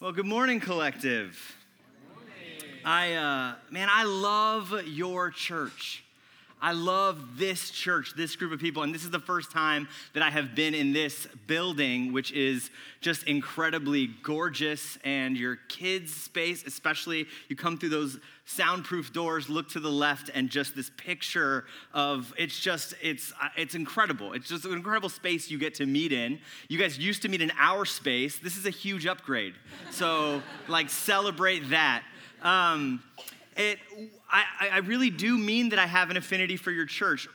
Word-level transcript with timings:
Well, 0.00 0.12
good 0.12 0.24
morning, 0.24 0.60
collective. 0.60 1.58
I, 2.86 3.12
uh, 3.12 3.52
man, 3.70 3.90
I 3.92 4.04
love 4.04 4.72
your 4.86 5.30
church. 5.30 6.02
I 6.62 6.72
love 6.72 7.38
this 7.38 7.70
church, 7.70 8.12
this 8.16 8.36
group 8.36 8.52
of 8.52 8.60
people, 8.60 8.82
and 8.82 8.94
this 8.94 9.04
is 9.04 9.10
the 9.10 9.18
first 9.18 9.50
time 9.50 9.88
that 10.12 10.22
I 10.22 10.30
have 10.30 10.54
been 10.54 10.74
in 10.74 10.92
this 10.92 11.26
building, 11.46 12.12
which 12.12 12.32
is 12.32 12.70
just 13.00 13.22
incredibly 13.24 14.08
gorgeous. 14.22 14.98
And 15.02 15.36
your 15.36 15.56
kids' 15.68 16.12
space, 16.12 16.64
especially, 16.66 17.26
you 17.48 17.56
come 17.56 17.78
through 17.78 17.88
those 17.88 18.18
soundproof 18.44 19.12
doors, 19.12 19.48
look 19.48 19.70
to 19.70 19.80
the 19.80 19.90
left, 19.90 20.30
and 20.34 20.50
just 20.50 20.76
this 20.76 20.90
picture 20.96 21.64
of 21.94 22.34
it's 22.36 22.58
just 22.58 22.94
it's 23.02 23.32
uh, 23.40 23.48
it's 23.56 23.74
incredible. 23.74 24.32
It's 24.34 24.48
just 24.48 24.64
an 24.66 24.72
incredible 24.72 25.08
space 25.08 25.50
you 25.50 25.58
get 25.58 25.74
to 25.76 25.86
meet 25.86 26.12
in. 26.12 26.38
You 26.68 26.78
guys 26.78 26.98
used 26.98 27.22
to 27.22 27.28
meet 27.28 27.40
in 27.40 27.52
our 27.58 27.84
space. 27.86 28.38
This 28.38 28.56
is 28.56 28.66
a 28.66 28.70
huge 28.70 29.06
upgrade. 29.06 29.54
So 29.90 30.42
like 30.68 30.90
celebrate 30.90 31.70
that. 31.70 32.02
Um, 32.42 33.02
it, 33.56 33.78
I, 34.30 34.44
I 34.72 34.78
really 34.78 35.10
do 35.10 35.36
mean 35.36 35.70
that 35.70 35.78
I 35.78 35.86
have 35.86 36.10
an 36.10 36.16
affinity 36.16 36.56
for 36.56 36.70
your 36.70 36.86
church. 36.86 37.28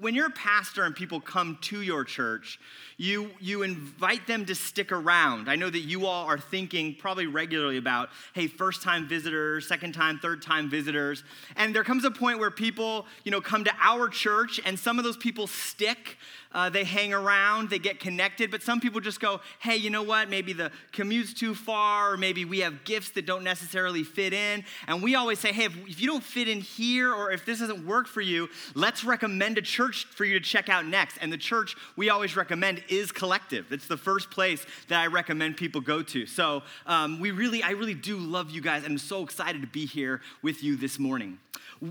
When 0.00 0.16
you're 0.16 0.26
a 0.26 0.30
pastor 0.30 0.82
and 0.82 0.96
people 0.96 1.20
come 1.20 1.58
to 1.62 1.80
your 1.80 2.02
church, 2.02 2.58
you, 2.96 3.30
you 3.40 3.62
invite 3.62 4.26
them 4.26 4.44
to 4.46 4.54
stick 4.54 4.90
around. 4.90 5.48
I 5.48 5.54
know 5.54 5.70
that 5.70 5.78
you 5.78 6.06
all 6.06 6.26
are 6.26 6.38
thinking 6.38 6.96
probably 6.96 7.28
regularly 7.28 7.76
about, 7.76 8.08
hey, 8.34 8.48
first 8.48 8.82
time 8.82 9.06
visitors, 9.06 9.68
second 9.68 9.92
time, 9.92 10.18
third 10.18 10.42
time 10.42 10.68
visitors. 10.68 11.22
And 11.54 11.72
there 11.72 11.84
comes 11.84 12.04
a 12.04 12.10
point 12.10 12.40
where 12.40 12.50
people, 12.50 13.06
you 13.22 13.30
know, 13.30 13.40
come 13.40 13.62
to 13.62 13.72
our 13.80 14.08
church 14.08 14.60
and 14.64 14.76
some 14.76 14.98
of 14.98 15.04
those 15.04 15.16
people 15.16 15.46
stick 15.46 16.18
uh, 16.52 16.68
they 16.70 16.84
hang 16.84 17.12
around, 17.12 17.70
they 17.70 17.78
get 17.78 18.00
connected, 18.00 18.50
but 18.50 18.62
some 18.62 18.80
people 18.80 19.00
just 19.00 19.20
go, 19.20 19.40
hey, 19.60 19.76
you 19.76 19.90
know 19.90 20.02
what? 20.02 20.28
Maybe 20.28 20.52
the 20.52 20.70
commute's 20.92 21.32
too 21.32 21.54
far, 21.54 22.12
or 22.12 22.16
maybe 22.16 22.44
we 22.44 22.60
have 22.60 22.84
gifts 22.84 23.10
that 23.10 23.26
don't 23.26 23.44
necessarily 23.44 24.04
fit 24.04 24.32
in. 24.32 24.64
And 24.86 25.02
we 25.02 25.14
always 25.14 25.38
say, 25.38 25.52
hey, 25.52 25.64
if, 25.64 25.76
if 25.88 26.00
you 26.00 26.06
don't 26.06 26.22
fit 26.22 26.48
in 26.48 26.60
here, 26.60 27.12
or 27.12 27.30
if 27.30 27.44
this 27.44 27.60
doesn't 27.60 27.86
work 27.86 28.06
for 28.06 28.20
you, 28.20 28.48
let's 28.74 29.04
recommend 29.04 29.58
a 29.58 29.62
church 29.62 30.06
for 30.06 30.24
you 30.24 30.38
to 30.38 30.44
check 30.44 30.68
out 30.68 30.86
next. 30.86 31.18
And 31.20 31.32
the 31.32 31.38
church 31.38 31.76
we 31.96 32.10
always 32.10 32.36
recommend 32.36 32.82
is 32.88 33.12
Collective. 33.12 33.72
It's 33.72 33.86
the 33.86 33.96
first 33.96 34.30
place 34.30 34.66
that 34.88 35.00
I 35.00 35.06
recommend 35.06 35.56
people 35.56 35.80
go 35.80 36.02
to. 36.02 36.26
So 36.26 36.62
um, 36.86 37.20
we 37.20 37.30
really, 37.30 37.62
I 37.62 37.70
really 37.70 37.94
do 37.94 38.16
love 38.16 38.50
you 38.50 38.60
guys. 38.60 38.84
I'm 38.84 38.98
so 38.98 39.22
excited 39.22 39.60
to 39.62 39.68
be 39.68 39.86
here 39.86 40.20
with 40.42 40.62
you 40.62 40.76
this 40.76 40.98
morning. 40.98 41.38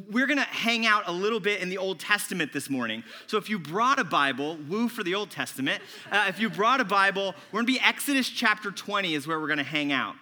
We're 0.09 0.25
going 0.25 0.39
to 0.39 0.45
hang 0.45 0.86
out 0.86 1.03
a 1.08 1.11
little 1.11 1.42
bit 1.42 1.59
in 1.59 1.67
the 1.67 1.78
Old 1.78 2.00
Testament 2.00 2.53
this 2.53 2.70
morning. 2.70 3.03
So 3.28 3.38
if 3.38 3.50
you 3.50 3.59
brought 3.59 4.00
a 4.00 4.06
Bible, 4.06 4.58
woo 4.70 4.88
for 4.88 5.03
the 5.03 5.16
Old 5.16 5.31
Testament. 5.31 5.83
Uh, 6.09 6.28
if 6.30 6.39
you 6.39 6.50
brought 6.50 6.80
a 6.80 6.86
Bible, 6.86 7.36
we're 7.52 7.58
going 7.58 7.67
to 7.67 7.73
be 7.73 7.80
Exodus 7.81 8.30
chapter 8.30 8.72
20 8.72 9.16
is 9.16 9.28
where 9.28 9.38
we're 9.38 9.48
going 9.48 9.58
to 9.58 9.66
hang 9.66 9.92
out. 9.92 10.16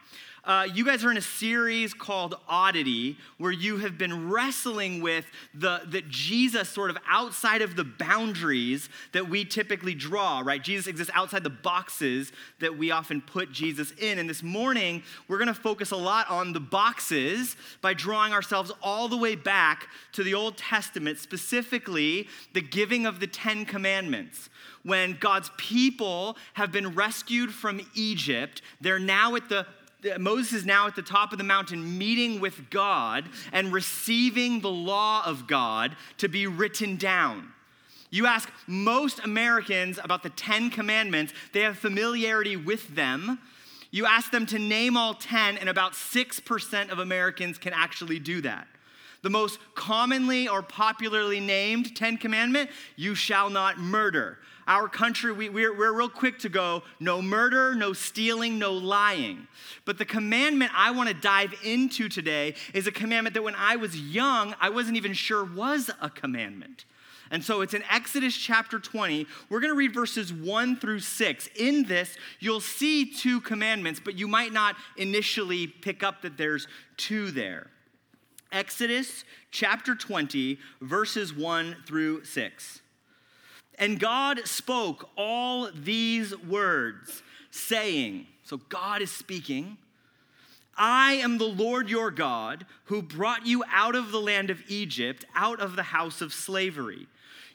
Uh, 0.50 0.64
you 0.73 0.83
guys 0.83 1.05
are 1.05 1.11
in 1.11 1.17
a 1.17 1.22
series 1.22 1.94
called 1.94 2.33
Oddity, 2.47 3.16
where 3.38 3.52
you 3.52 3.78
have 3.78 4.00
been 4.00 4.31
wrestling 4.31 5.00
with 5.00 5.28
the 5.53 5.81
that 5.89 6.09
Jesus 6.09 6.67
sort 6.67 6.89
of 6.89 6.97
outside 7.08 7.61
of 7.61 7.75
the 7.75 7.83
boundaries 7.83 8.89
that 9.11 9.30
we 9.30 9.45
typically 9.45 9.94
draw, 9.94 10.42
right? 10.44 10.64
Jesus 10.64 10.88
exists 10.88 11.14
outside 11.14 11.44
the 11.44 11.52
boxes 11.52 12.31
that 12.61 12.75
we 12.75 12.89
often 12.89 13.22
put 13.22 13.52
Jesus 13.52 13.92
in. 14.00 14.17
And 14.17 14.27
this 14.27 14.42
morning, 14.42 15.03
we're 15.27 15.38
going 15.38 15.50
to 15.50 15.53
focus 15.53 15.92
a 15.92 15.95
lot 15.95 16.27
on 16.31 16.52
the 16.53 16.59
boxes 16.59 17.55
by 17.81 17.94
drawing 17.94 18.33
ourselves 18.33 18.72
all 18.81 19.08
the 19.08 19.17
way 19.17 19.36
back 19.36 19.88
to 20.14 20.23
the 20.23 20.33
Old 20.33 20.58
Testament, 20.58 21.20
specifically 21.20 22.27
the 22.53 22.61
giving 22.61 23.05
of 23.05 23.20
the 23.20 23.27
Ten 23.27 23.66
Commandments 23.66 24.50
when 24.83 25.17
God's 25.20 25.52
people 25.58 26.38
have 26.53 26.72
been 26.72 26.95
rescued 26.95 27.53
from 27.53 27.81
Egypt. 27.94 28.61
They're 28.81 28.97
now 28.97 29.36
at 29.36 29.50
the 29.50 29.67
Moses 30.17 30.53
is 30.53 30.66
now 30.66 30.88
at 30.88 30.95
the 30.95 31.02
top 31.02 31.31
of 31.31 31.38
the 31.38 31.44
mountain 31.44 31.97
meeting 31.97 32.39
with 32.39 32.69
God 32.69 33.28
and 33.52 33.73
receiving 33.73 34.61
the 34.61 34.69
law 34.69 35.23
of 35.25 35.47
God 35.47 35.95
to 36.17 36.27
be 36.30 36.48
written 36.48 36.95
down. 36.95 37.52
You 38.10 38.26
ask 38.26 38.49
most 38.65 39.20
Americans 39.20 39.99
about 40.04 40.23
the 40.23 40.30
Ten 40.30 40.70
Commandments, 40.70 41.33
they 41.54 41.61
have 41.61 41.77
familiarity 41.77 42.55
with 42.55 42.95
them. 42.95 43.39
You 43.92 44.05
ask 44.05 44.32
them 44.32 44.45
to 44.48 44.60
name 44.60 44.98
all 44.98 45.15
10, 45.15 45.58
and 45.58 45.67
about 45.67 45.93
6% 45.93 46.89
of 46.89 46.99
Americans 46.99 47.58
can 47.58 47.73
actually 47.73 48.20
do 48.20 48.42
that. 48.42 48.67
The 49.21 49.30
most 49.30 49.59
commonly 49.75 50.47
or 50.47 50.61
popularly 50.61 51.39
named 51.39 51.95
Ten 51.95 52.17
Commandment 52.17 52.69
you 52.95 53.15
shall 53.15 53.49
not 53.49 53.77
murder. 53.77 54.39
Our 54.67 54.87
country, 54.87 55.31
we, 55.31 55.49
we're, 55.49 55.75
we're 55.75 55.93
real 55.93 56.09
quick 56.09 56.37
to 56.39 56.49
go 56.49 56.83
no 56.99 57.21
murder, 57.21 57.73
no 57.73 57.91
stealing, 57.91 58.59
no 58.59 58.71
lying. 58.71 59.47
But 59.83 59.97
the 59.97 60.05
commandment 60.05 60.71
I 60.75 60.91
want 60.91 61.09
to 61.09 61.15
dive 61.15 61.55
into 61.63 62.07
today 62.07 62.53
is 62.73 62.85
a 62.85 62.91
commandment 62.91 63.33
that 63.33 63.41
when 63.41 63.55
I 63.55 63.77
was 63.77 63.99
young, 63.99 64.55
I 64.61 64.69
wasn't 64.69 64.95
even 64.95 65.13
sure 65.13 65.43
was 65.43 65.89
a 66.01 66.09
commandment. 66.09 66.86
And 67.31 67.43
so 67.43 67.61
it's 67.61 67.73
in 67.73 67.83
Exodus 67.89 68.36
chapter 68.37 68.80
20. 68.80 69.25
We're 69.49 69.59
going 69.59 69.71
to 69.73 69.77
read 69.77 69.93
verses 69.93 70.31
1 70.31 70.77
through 70.77 70.99
6. 70.99 71.49
In 71.55 71.83
this, 71.83 72.15
you'll 72.39 72.61
see 72.61 73.05
two 73.05 73.41
commandments, 73.41 73.99
but 74.03 74.17
you 74.17 74.27
might 74.27 74.53
not 74.53 74.75
initially 74.97 75.67
pick 75.67 76.03
up 76.03 76.21
that 76.21 76.37
there's 76.37 76.67
two 76.97 77.31
there. 77.31 77.67
Exodus 78.52 79.23
chapter 79.52 79.95
20, 79.95 80.58
verses 80.82 81.33
1 81.33 81.77
through 81.86 82.23
6. 82.23 82.82
And 83.77 83.99
God 83.99 84.48
spoke 84.48 85.10
all 85.15 85.70
these 85.73 86.36
words, 86.37 87.23
saying, 87.52 88.27
So 88.43 88.58
God 88.58 89.02
is 89.02 89.11
speaking, 89.11 89.77
I 90.76 91.14
am 91.14 91.37
the 91.37 91.45
Lord 91.45 91.89
your 91.89 92.10
God 92.10 92.65
who 92.86 93.02
brought 93.02 93.45
you 93.45 93.64
out 93.71 93.95
of 93.95 94.11
the 94.11 94.21
land 94.21 94.49
of 94.49 94.61
Egypt, 94.67 95.26
out 95.36 95.60
of 95.60 95.76
the 95.76 95.83
house 95.83 96.21
of 96.21 96.33
slavery. 96.33 97.08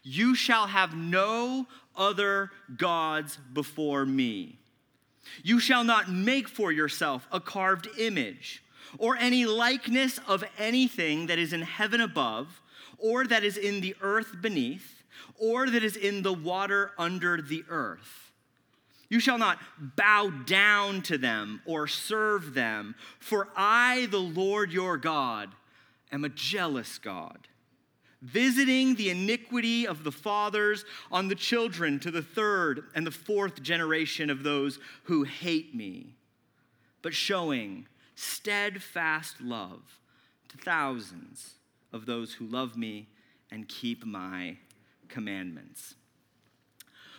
You 0.03 0.35
shall 0.35 0.67
have 0.67 0.95
no 0.95 1.67
other 1.97 2.51
gods 2.77 3.39
before 3.53 4.05
me. 4.05 4.59
You 5.43 5.59
shall 5.59 5.85
not 5.85 6.11
make 6.11 6.49
for 6.49 6.71
yourself 6.71 7.27
a 7.33 7.41
carved 7.41 7.89
image 7.99 8.63
or 8.99 9.17
any 9.17 9.45
likeness 9.47 10.19
of 10.27 10.45
anything 10.59 11.27
that 11.27 11.39
is 11.39 11.53
in 11.53 11.63
heaven 11.63 12.01
above 12.01 12.61
or 12.99 13.27
that 13.27 13.45
is 13.45 13.57
in 13.57 13.81
the 13.81 13.95
earth 14.01 14.37
beneath 14.41 15.03
or 15.39 15.69
that 15.69 15.83
is 15.83 15.97
in 15.97 16.23
the 16.23 16.33
water 16.33 16.93
under 16.99 17.41
the 17.41 17.65
earth. 17.69 18.33
You 19.09 19.21
shall 19.21 19.39
not 19.39 19.59
bow 19.79 20.31
down 20.31 21.03
to 21.03 21.19
them 21.19 21.61
or 21.67 21.87
serve 21.87 22.55
them, 22.55 22.95
for 23.21 23.49
I, 23.57 24.09
the 24.11 24.19
Lord 24.19 24.73
your 24.73 24.97
God, 24.97 25.51
am 26.11 26.25
a 26.25 26.31
jealous 26.31 26.99
God, 26.99 27.47
visiting 28.23 28.95
the 28.95 29.11
iniquity 29.11 29.87
of 29.87 30.05
the 30.05 30.13
fathers 30.13 30.85
on 31.13 31.29
the 31.29 31.35
children 31.35 32.01
to 32.01 32.11
the 32.11 32.23
third 32.23 32.85
and 32.95 33.07
the 33.07 33.11
fourth 33.11 33.63
generation 33.63 34.31
of 34.31 34.43
those 34.43 34.79
who 35.05 35.25
hate 35.25 35.75
me, 35.75 36.15
but 37.03 37.15
showing 37.15 37.87
steadfast 38.15 39.41
love 39.41 39.99
to 40.49 40.57
thousands 40.57 41.55
of 41.93 42.07
those 42.07 42.35
who 42.35 42.47
love 42.47 42.77
me 42.77 43.09
and 43.51 43.69
keep 43.69 44.05
my 44.05 44.57
commandments. 45.09 45.95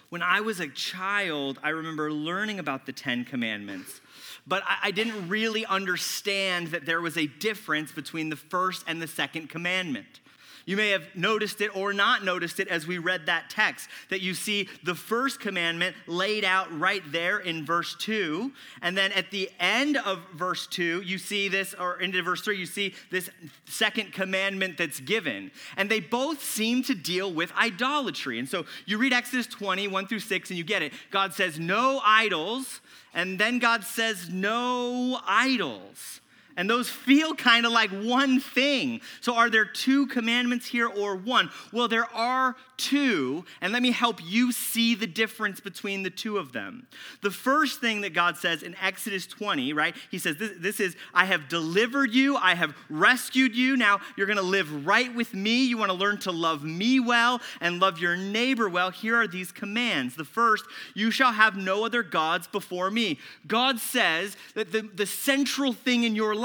When 0.09 0.21
I 0.21 0.41
was 0.41 0.59
a 0.59 0.67
child, 0.67 1.59
I 1.63 1.69
remember 1.69 2.11
learning 2.11 2.59
about 2.59 2.85
the 2.85 2.93
Ten 2.93 3.25
Commandments, 3.25 4.01
but 4.45 4.63
I, 4.65 4.91
didn't 4.91 5.27
really 5.27 5.65
understand 5.65 6.67
that 6.67 6.85
there 6.85 7.01
was 7.01 7.17
a 7.17 7.25
difference 7.25 7.91
between 7.91 8.29
the 8.29 8.35
first 8.35 8.83
and 8.87 9.01
the 9.01 9.07
second 9.07 9.49
commandment. 9.49 10.19
You 10.65 10.77
may 10.77 10.89
have 10.89 11.03
noticed 11.15 11.61
it 11.61 11.75
or 11.75 11.93
not 11.93 12.23
noticed 12.23 12.59
it 12.59 12.67
as 12.67 12.87
we 12.87 12.97
read 12.97 13.27
that 13.27 13.49
text, 13.51 13.87
that 14.09 14.21
you 14.21 14.33
see 14.33 14.67
the 14.83 14.95
first 14.95 15.39
commandment 15.39 15.95
laid 16.07 16.43
out 16.43 16.67
right 16.77 17.03
there 17.11 17.37
in 17.37 17.65
verse 17.65 17.95
2. 17.99 18.51
And 18.81 18.97
then 18.97 19.11
at 19.11 19.29
the 19.29 19.49
end 19.59 19.97
of 19.97 20.19
verse 20.33 20.65
2, 20.67 21.01
you 21.01 21.19
see 21.19 21.49
this, 21.49 21.75
or 21.75 21.99
into 21.99 22.21
verse 22.23 22.41
3, 22.41 22.57
you 22.57 22.65
see 22.65 22.95
this 23.11 23.29
second 23.65 24.11
commandment 24.11 24.77
that's 24.77 24.99
given. 24.99 25.51
And 25.77 25.89
they 25.89 25.99
both 25.99 26.43
seem 26.43 26.81
to 26.83 26.95
deal 26.95 27.31
with 27.31 27.51
idolatry. 27.53 28.39
And 28.39 28.49
so 28.49 28.65
you 28.87 28.97
read 28.97 29.13
Exodus 29.13 29.45
20, 29.45 29.87
1 29.87 30.07
through 30.07 30.19
6, 30.19 30.49
and 30.49 30.57
you 30.57 30.63
get 30.63 30.81
it. 30.81 30.93
God 31.11 31.33
says, 31.33 31.59
No 31.59 32.01
idols. 32.03 32.81
And 33.13 33.39
then 33.39 33.59
God 33.59 33.83
says, 33.83 34.29
No 34.29 35.19
idols. 35.27 36.21
And 36.57 36.69
those 36.69 36.89
feel 36.89 37.35
kind 37.35 37.65
of 37.65 37.71
like 37.71 37.89
one 37.89 38.39
thing. 38.39 39.01
So, 39.21 39.35
are 39.35 39.49
there 39.49 39.65
two 39.65 40.07
commandments 40.07 40.65
here 40.65 40.87
or 40.87 41.15
one? 41.15 41.49
Well, 41.71 41.87
there 41.87 42.09
are 42.13 42.55
two, 42.77 43.45
and 43.61 43.71
let 43.73 43.81
me 43.81 43.91
help 43.91 44.19
you 44.23 44.51
see 44.51 44.95
the 44.95 45.07
difference 45.07 45.59
between 45.59 46.03
the 46.03 46.09
two 46.09 46.37
of 46.37 46.51
them. 46.51 46.87
The 47.21 47.31
first 47.31 47.79
thing 47.81 48.01
that 48.01 48.13
God 48.13 48.37
says 48.37 48.63
in 48.63 48.75
Exodus 48.81 49.25
20, 49.27 49.73
right? 49.73 49.95
He 50.11 50.19
says, 50.19 50.37
This, 50.37 50.51
this 50.57 50.79
is, 50.79 50.95
I 51.13 51.25
have 51.25 51.47
delivered 51.49 52.13
you, 52.13 52.35
I 52.37 52.55
have 52.55 52.75
rescued 52.89 53.55
you. 53.55 53.77
Now 53.77 53.99
you're 54.15 54.27
going 54.27 54.37
to 54.37 54.43
live 54.43 54.85
right 54.85 55.13
with 55.13 55.33
me. 55.33 55.65
You 55.65 55.77
want 55.77 55.91
to 55.91 55.97
learn 55.97 56.17
to 56.19 56.31
love 56.31 56.63
me 56.63 56.99
well 56.99 57.41
and 57.61 57.79
love 57.79 57.99
your 57.99 58.15
neighbor 58.15 58.69
well. 58.69 58.91
Here 58.91 59.15
are 59.15 59.27
these 59.27 59.51
commands. 59.51 60.15
The 60.15 60.25
first, 60.25 60.65
you 60.93 61.11
shall 61.11 61.33
have 61.33 61.55
no 61.55 61.85
other 61.85 62.03
gods 62.03 62.47
before 62.47 62.91
me. 62.91 63.19
God 63.47 63.79
says 63.79 64.37
that 64.53 64.71
the, 64.71 64.81
the 64.81 65.05
central 65.05 65.73
thing 65.73 66.03
in 66.03 66.15
your 66.15 66.35
life, 66.35 66.44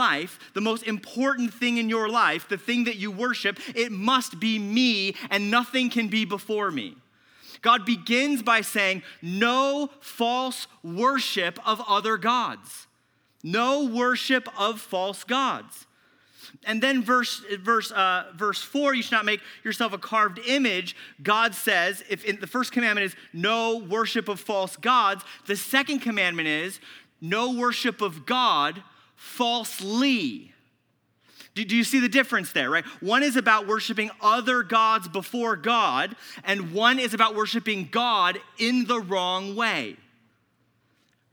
the 0.55 0.61
most 0.61 0.82
important 0.85 1.52
thing 1.52 1.76
in 1.76 1.88
your 1.88 2.08
life, 2.08 2.49
the 2.49 2.58
thing 2.58 2.85
that 2.85 2.97
you 2.97 3.11
worship, 3.11 3.58
it 3.75 3.93
must 3.93 4.41
be 4.41 4.58
me, 4.58 5.14
and 5.31 5.50
nothing 5.50 5.91
can 5.91 6.08
be 6.08 6.25
before 6.25 6.70
me. 6.70 6.97
God 7.62 7.85
begins 7.85 8.43
by 8.43 8.62
saying, 8.62 9.02
No 9.23 9.91
false 10.00 10.67
worship 10.82 11.58
of 11.67 11.82
other 11.87 12.17
gods. 12.17 12.87
No 13.43 13.85
worship 13.85 14.49
of 14.58 14.81
false 14.81 15.25
gods. 15.25 15.87
And 16.64 16.82
then 16.82 17.03
verse, 17.03 17.43
verse, 17.61 17.91
uh, 17.91 18.32
verse 18.35 18.61
4, 18.61 18.94
you 18.94 19.03
should 19.03 19.12
not 19.12 19.25
make 19.25 19.41
yourself 19.64 19.93
a 19.93 19.99
carved 19.99 20.41
image. 20.46 20.96
God 21.23 21.55
says, 21.55 22.03
if 22.08 22.41
the 22.41 22.46
first 22.46 22.73
commandment 22.73 23.06
is 23.06 23.17
no 23.32 23.79
worship 23.79 24.29
of 24.29 24.41
false 24.41 24.76
gods, 24.76 25.25
the 25.46 25.56
second 25.56 26.00
commandment 26.00 26.49
is 26.49 26.81
no 27.20 27.53
worship 27.53 28.00
of 28.00 28.26
God 28.26 28.82
falsely. 29.20 30.50
Do, 31.55 31.62
do 31.62 31.76
you 31.76 31.84
see 31.84 32.00
the 32.00 32.08
difference 32.08 32.52
there, 32.52 32.70
right? 32.70 32.87
One 33.02 33.22
is 33.22 33.37
about 33.37 33.67
worshiping 33.67 34.11
other 34.22 34.62
gods 34.62 35.08
before 35.08 35.56
God, 35.56 36.17
and 36.43 36.72
one 36.72 36.99
is 36.99 37.12
about 37.12 37.37
worshiping 37.37 37.88
God 37.90 38.40
in 38.56 38.87
the 38.87 38.99
wrong 38.99 39.55
way. 39.55 39.99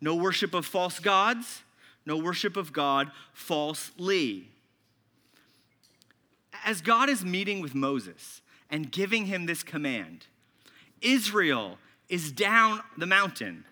No 0.01 0.15
worship 0.15 0.53
of 0.53 0.65
false 0.65 0.99
gods, 0.99 1.63
no 2.05 2.17
worship 2.17 2.57
of 2.57 2.73
God 2.73 3.09
falsely. 3.31 4.49
As 6.65 6.81
God 6.81 7.07
is 7.07 7.23
meeting 7.23 7.61
with 7.61 7.73
Moses 7.73 8.41
and 8.69 8.91
giving 8.91 9.27
him 9.27 9.45
this 9.45 9.63
command, 9.63 10.25
Israel 11.01 11.77
is 12.09 12.33
down 12.33 12.81
the 12.97 13.07
mountain 13.07 13.63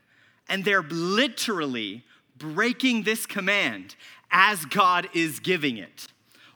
and 0.47 0.63
they're 0.63 0.83
literally 0.83 2.05
breaking 2.37 3.03
this 3.03 3.25
command 3.25 3.95
as 4.31 4.65
God 4.65 5.09
is 5.13 5.39
giving 5.39 5.77
it. 5.77 6.07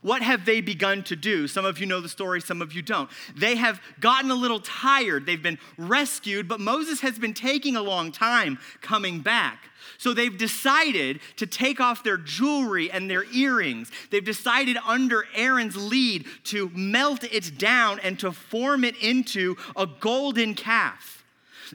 What 0.01 0.21
have 0.21 0.45
they 0.45 0.61
begun 0.61 1.03
to 1.03 1.15
do? 1.15 1.47
Some 1.47 1.65
of 1.65 1.79
you 1.79 1.85
know 1.85 1.99
the 1.99 2.07
story, 2.07 2.39
some 2.39 2.61
of 2.61 2.71
you 2.71 2.81
don't. 2.81 3.09
They 3.35 3.57
have 3.57 3.81
gotten 3.99 4.31
a 4.31 4.35
little 4.35 4.61
tired. 4.61 5.25
They've 5.25 5.41
been 5.41 5.59
rescued, 5.77 6.47
but 6.47 6.61
Moses 6.61 7.01
has 7.01 7.19
been 7.19 7.33
taking 7.33 7.75
a 7.75 7.81
long 7.81 8.13
time 8.13 8.59
coming 8.81 9.19
back. 9.19 9.69
So 9.97 10.13
they've 10.13 10.37
decided 10.37 11.19
to 11.35 11.45
take 11.45 11.81
off 11.81 12.03
their 12.03 12.17
jewelry 12.17 12.89
and 12.89 13.09
their 13.09 13.25
earrings. 13.33 13.91
They've 14.09 14.23
decided 14.23 14.77
under 14.87 15.25
Aaron's 15.35 15.75
lead 15.75 16.25
to 16.45 16.71
melt 16.73 17.25
it 17.25 17.57
down 17.57 17.99
and 17.99 18.17
to 18.19 18.31
form 18.31 18.85
it 18.85 18.95
into 19.01 19.57
a 19.75 19.85
golden 19.85 20.53
calf. 20.53 21.18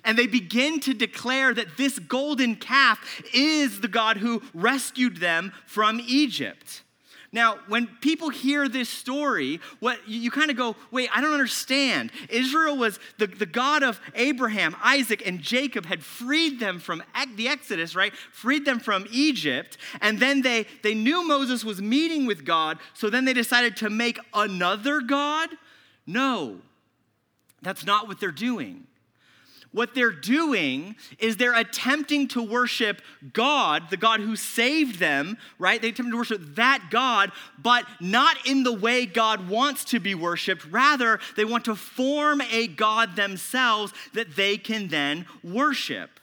And 0.04 0.18
they 0.18 0.26
begin 0.26 0.80
to 0.80 0.94
declare 0.94 1.54
that 1.54 1.76
this 1.76 1.98
golden 1.98 2.56
calf 2.56 3.22
is 3.32 3.80
the 3.80 3.88
God 3.88 4.16
who 4.16 4.42
rescued 4.52 5.18
them 5.18 5.52
from 5.66 6.00
Egypt. 6.06 6.82
Now, 7.34 7.58
when 7.66 7.88
people 8.00 8.30
hear 8.30 8.68
this 8.68 8.88
story, 8.88 9.58
what 9.80 10.08
you 10.08 10.30
kind 10.30 10.52
of 10.52 10.56
go, 10.56 10.76
wait, 10.92 11.10
I 11.12 11.20
don't 11.20 11.32
understand. 11.32 12.12
Israel 12.28 12.76
was 12.76 13.00
the, 13.18 13.26
the 13.26 13.44
God 13.44 13.82
of 13.82 14.00
Abraham, 14.14 14.76
Isaac, 14.80 15.20
and 15.26 15.40
Jacob 15.40 15.84
had 15.84 16.04
freed 16.04 16.60
them 16.60 16.78
from 16.78 17.02
the 17.34 17.48
Exodus, 17.48 17.96
right? 17.96 18.14
Freed 18.14 18.64
them 18.64 18.78
from 18.78 19.04
Egypt. 19.10 19.78
And 20.00 20.20
then 20.20 20.42
they, 20.42 20.66
they 20.84 20.94
knew 20.94 21.26
Moses 21.26 21.64
was 21.64 21.82
meeting 21.82 22.24
with 22.24 22.44
God, 22.44 22.78
so 22.92 23.10
then 23.10 23.24
they 23.24 23.32
decided 23.32 23.76
to 23.78 23.90
make 23.90 24.20
another 24.32 25.00
God? 25.00 25.48
No, 26.06 26.60
that's 27.62 27.84
not 27.84 28.06
what 28.06 28.20
they're 28.20 28.30
doing 28.30 28.86
what 29.74 29.92
they're 29.92 30.12
doing 30.12 30.94
is 31.18 31.36
they're 31.36 31.58
attempting 31.58 32.28
to 32.28 32.40
worship 32.40 33.02
God, 33.32 33.90
the 33.90 33.96
God 33.96 34.20
who 34.20 34.36
saved 34.36 35.00
them, 35.00 35.36
right? 35.58 35.82
They 35.82 35.88
attempt 35.88 36.12
to 36.12 36.16
worship 36.16 36.54
that 36.54 36.86
God, 36.92 37.32
but 37.60 37.84
not 38.00 38.36
in 38.46 38.62
the 38.62 38.72
way 38.72 39.04
God 39.04 39.48
wants 39.48 39.84
to 39.86 39.98
be 39.98 40.14
worshiped. 40.14 40.64
Rather, 40.66 41.18
they 41.36 41.44
want 41.44 41.64
to 41.64 41.74
form 41.74 42.40
a 42.52 42.68
God 42.68 43.16
themselves 43.16 43.92
that 44.12 44.36
they 44.36 44.56
can 44.58 44.86
then 44.88 45.26
worship. 45.42 46.20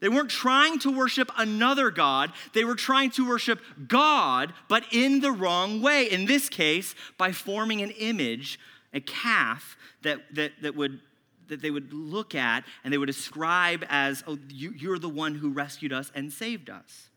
They 0.00 0.08
weren't 0.08 0.30
trying 0.30 0.80
to 0.80 0.90
worship 0.90 1.30
another 1.38 1.92
God. 1.92 2.32
They 2.54 2.64
were 2.64 2.74
trying 2.74 3.10
to 3.12 3.26
worship 3.26 3.60
God, 3.86 4.52
but 4.68 4.82
in 4.90 5.20
the 5.20 5.30
wrong 5.30 5.80
way. 5.80 6.10
In 6.10 6.26
this 6.26 6.48
case, 6.48 6.96
by 7.18 7.30
forming 7.30 7.82
an 7.82 7.90
image, 7.90 8.58
a 8.92 9.00
calf 9.00 9.76
that, 10.02 10.22
that, 10.34 10.52
that 10.62 10.74
would 10.74 11.00
that 11.48 11.62
they 11.62 11.70
would 11.70 11.92
look 11.92 12.34
at 12.34 12.64
and 12.82 12.92
they 12.92 12.98
would 12.98 13.08
ascribe 13.08 13.84
as, 13.88 14.22
oh, 14.26 14.38
you, 14.48 14.72
you're 14.76 14.98
the 14.98 15.08
one 15.08 15.34
who 15.34 15.50
rescued 15.50 15.92
us 15.92 16.10
and 16.14 16.32
saved 16.32 16.70
us. 16.70 17.08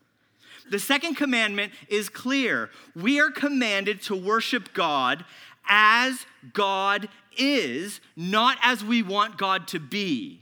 The 0.70 0.78
second 0.78 1.16
commandment 1.16 1.72
is 1.88 2.08
clear. 2.08 2.70
We 2.94 3.20
are 3.20 3.30
commanded 3.30 4.02
to 4.02 4.14
worship 4.14 4.72
God 4.72 5.24
as 5.68 6.26
God 6.52 7.08
is, 7.36 8.00
not 8.16 8.58
as 8.62 8.84
we 8.84 9.02
want 9.02 9.38
God 9.38 9.66
to 9.68 9.80
be. 9.80 10.40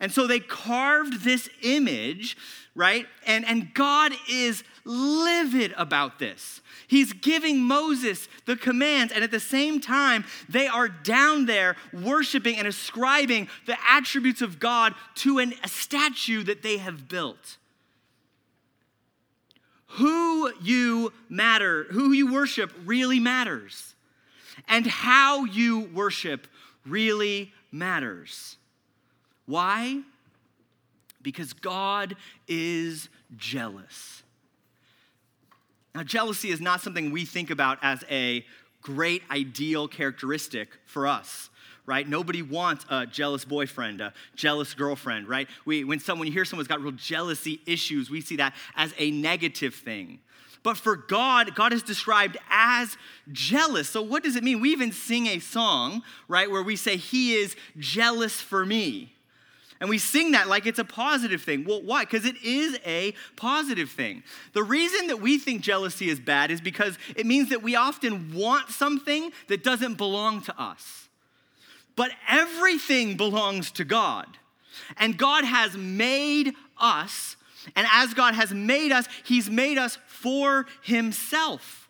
And 0.00 0.12
so 0.12 0.26
they 0.26 0.40
carved 0.40 1.24
this 1.24 1.48
image, 1.62 2.36
right? 2.78 3.06
And, 3.26 3.44
and 3.44 3.74
God 3.74 4.12
is 4.30 4.62
livid 4.84 5.74
about 5.76 6.20
this. 6.20 6.60
He's 6.86 7.12
giving 7.12 7.60
Moses 7.60 8.28
the 8.46 8.54
commands, 8.54 9.12
and 9.12 9.24
at 9.24 9.32
the 9.32 9.40
same 9.40 9.80
time, 9.80 10.24
they 10.48 10.68
are 10.68 10.88
down 10.88 11.46
there 11.46 11.74
worshiping 11.92 12.56
and 12.56 12.68
ascribing 12.68 13.48
the 13.66 13.76
attributes 13.90 14.42
of 14.42 14.60
God 14.60 14.94
to 15.16 15.40
an, 15.40 15.54
a 15.64 15.68
statue 15.68 16.44
that 16.44 16.62
they 16.62 16.76
have 16.76 17.08
built. 17.08 17.58
Who 19.92 20.52
you 20.62 21.12
matter, 21.28 21.84
who 21.90 22.12
you 22.12 22.32
worship 22.32 22.72
really 22.84 23.18
matters. 23.18 23.96
And 24.68 24.86
how 24.86 25.46
you 25.46 25.80
worship 25.92 26.46
really 26.86 27.52
matters. 27.72 28.56
Why? 29.46 30.02
Because 31.30 31.52
God 31.52 32.16
is 32.46 33.10
jealous. 33.36 34.22
Now, 35.94 36.02
jealousy 36.04 36.48
is 36.48 36.58
not 36.58 36.80
something 36.80 37.10
we 37.10 37.26
think 37.26 37.50
about 37.50 37.78
as 37.82 38.02
a 38.10 38.46
great 38.80 39.22
ideal 39.30 39.88
characteristic 39.88 40.70
for 40.86 41.06
us 41.06 41.50
right? 41.84 42.06
Nobody 42.06 42.42
wants 42.42 42.84
a 42.90 43.06
jealous 43.06 43.46
boyfriend, 43.46 44.02
a 44.02 44.12
jealous 44.36 44.74
girlfriend, 44.74 45.26
right? 45.26 45.48
We, 45.64 45.84
when 45.84 46.00
someone 46.00 46.26
you 46.26 46.34
hear 46.34 46.44
someone's 46.44 46.68
got 46.68 46.82
real 46.82 46.92
jealousy 46.92 47.62
issues, 47.64 48.10
we 48.10 48.20
see 48.20 48.36
that 48.36 48.54
as 48.76 48.92
a 48.98 49.10
negative 49.10 49.74
thing. 49.74 50.18
But 50.62 50.76
for 50.76 50.96
God, 50.96 51.54
God 51.54 51.72
is 51.72 51.82
described 51.82 52.36
as 52.50 52.98
jealous. 53.32 53.88
So 53.88 54.02
what 54.02 54.22
does 54.22 54.36
it 54.36 54.44
mean? 54.44 54.60
We 54.60 54.70
even 54.70 54.92
sing 54.92 55.28
a 55.28 55.38
song, 55.38 56.02
right, 56.28 56.50
where 56.50 56.62
we 56.62 56.76
say, 56.76 56.98
He 56.98 57.34
is 57.34 57.56
jealous 57.78 58.38
for 58.38 58.66
me. 58.66 59.14
And 59.80 59.88
we 59.88 59.98
sing 59.98 60.32
that 60.32 60.48
like 60.48 60.66
it's 60.66 60.78
a 60.78 60.84
positive 60.84 61.42
thing. 61.42 61.64
Well, 61.64 61.82
why? 61.82 62.04
Because 62.04 62.24
it 62.24 62.36
is 62.42 62.78
a 62.84 63.14
positive 63.36 63.90
thing. 63.90 64.24
The 64.52 64.62
reason 64.62 65.06
that 65.06 65.20
we 65.20 65.38
think 65.38 65.62
jealousy 65.62 66.08
is 66.08 66.18
bad 66.18 66.50
is 66.50 66.60
because 66.60 66.98
it 67.14 67.26
means 67.26 67.50
that 67.50 67.62
we 67.62 67.76
often 67.76 68.34
want 68.34 68.70
something 68.70 69.30
that 69.46 69.62
doesn't 69.62 69.94
belong 69.94 70.42
to 70.42 70.60
us. 70.60 71.08
But 71.94 72.10
everything 72.28 73.16
belongs 73.16 73.70
to 73.72 73.84
God. 73.84 74.26
And 74.96 75.16
God 75.16 75.44
has 75.44 75.76
made 75.76 76.54
us, 76.78 77.36
and 77.76 77.86
as 77.92 78.14
God 78.14 78.34
has 78.34 78.52
made 78.52 78.92
us, 78.92 79.06
He's 79.24 79.50
made 79.50 79.78
us 79.78 79.98
for 80.06 80.66
Himself. 80.82 81.87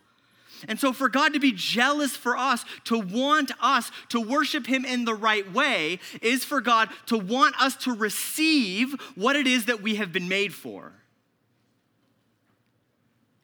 And 0.67 0.81
so, 0.81 0.93
for 0.93 1.09
God 1.09 1.35
to 1.35 1.41
be 1.41 1.53
jealous 1.53 2.17
for 2.17 2.37
us, 2.37 2.65
to 2.85 2.99
want 2.99 3.53
us 3.61 3.91
to 4.09 4.21
worship 4.21 4.67
Him 4.67 4.85
in 4.85 5.05
the 5.05 5.15
right 5.15 5.51
way, 5.53 6.01
is 6.21 6.45
for 6.45 6.61
God 6.61 6.89
to 7.07 7.17
want 7.17 7.61
us 7.61 7.77
to 7.77 7.95
receive 7.95 8.95
what 9.15 9.37
it 9.37 9.47
is 9.47 9.67
that 9.67 9.83
we 9.83 9.97
have 9.97 10.13
been 10.13 10.29
made 10.29 10.53
for. 10.53 10.93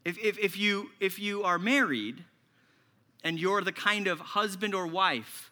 If, 0.05 0.19
if, 0.19 0.39
if, 0.39 0.59
you, 0.59 0.91
if 1.01 1.19
you 1.19 1.45
are 1.45 1.59
married 1.59 2.25
and 3.23 3.39
you're 3.39 3.63
the 3.63 3.73
kind 3.73 4.07
of 4.07 4.21
husband 4.21 4.75
or 4.75 4.87
wife 4.87 5.51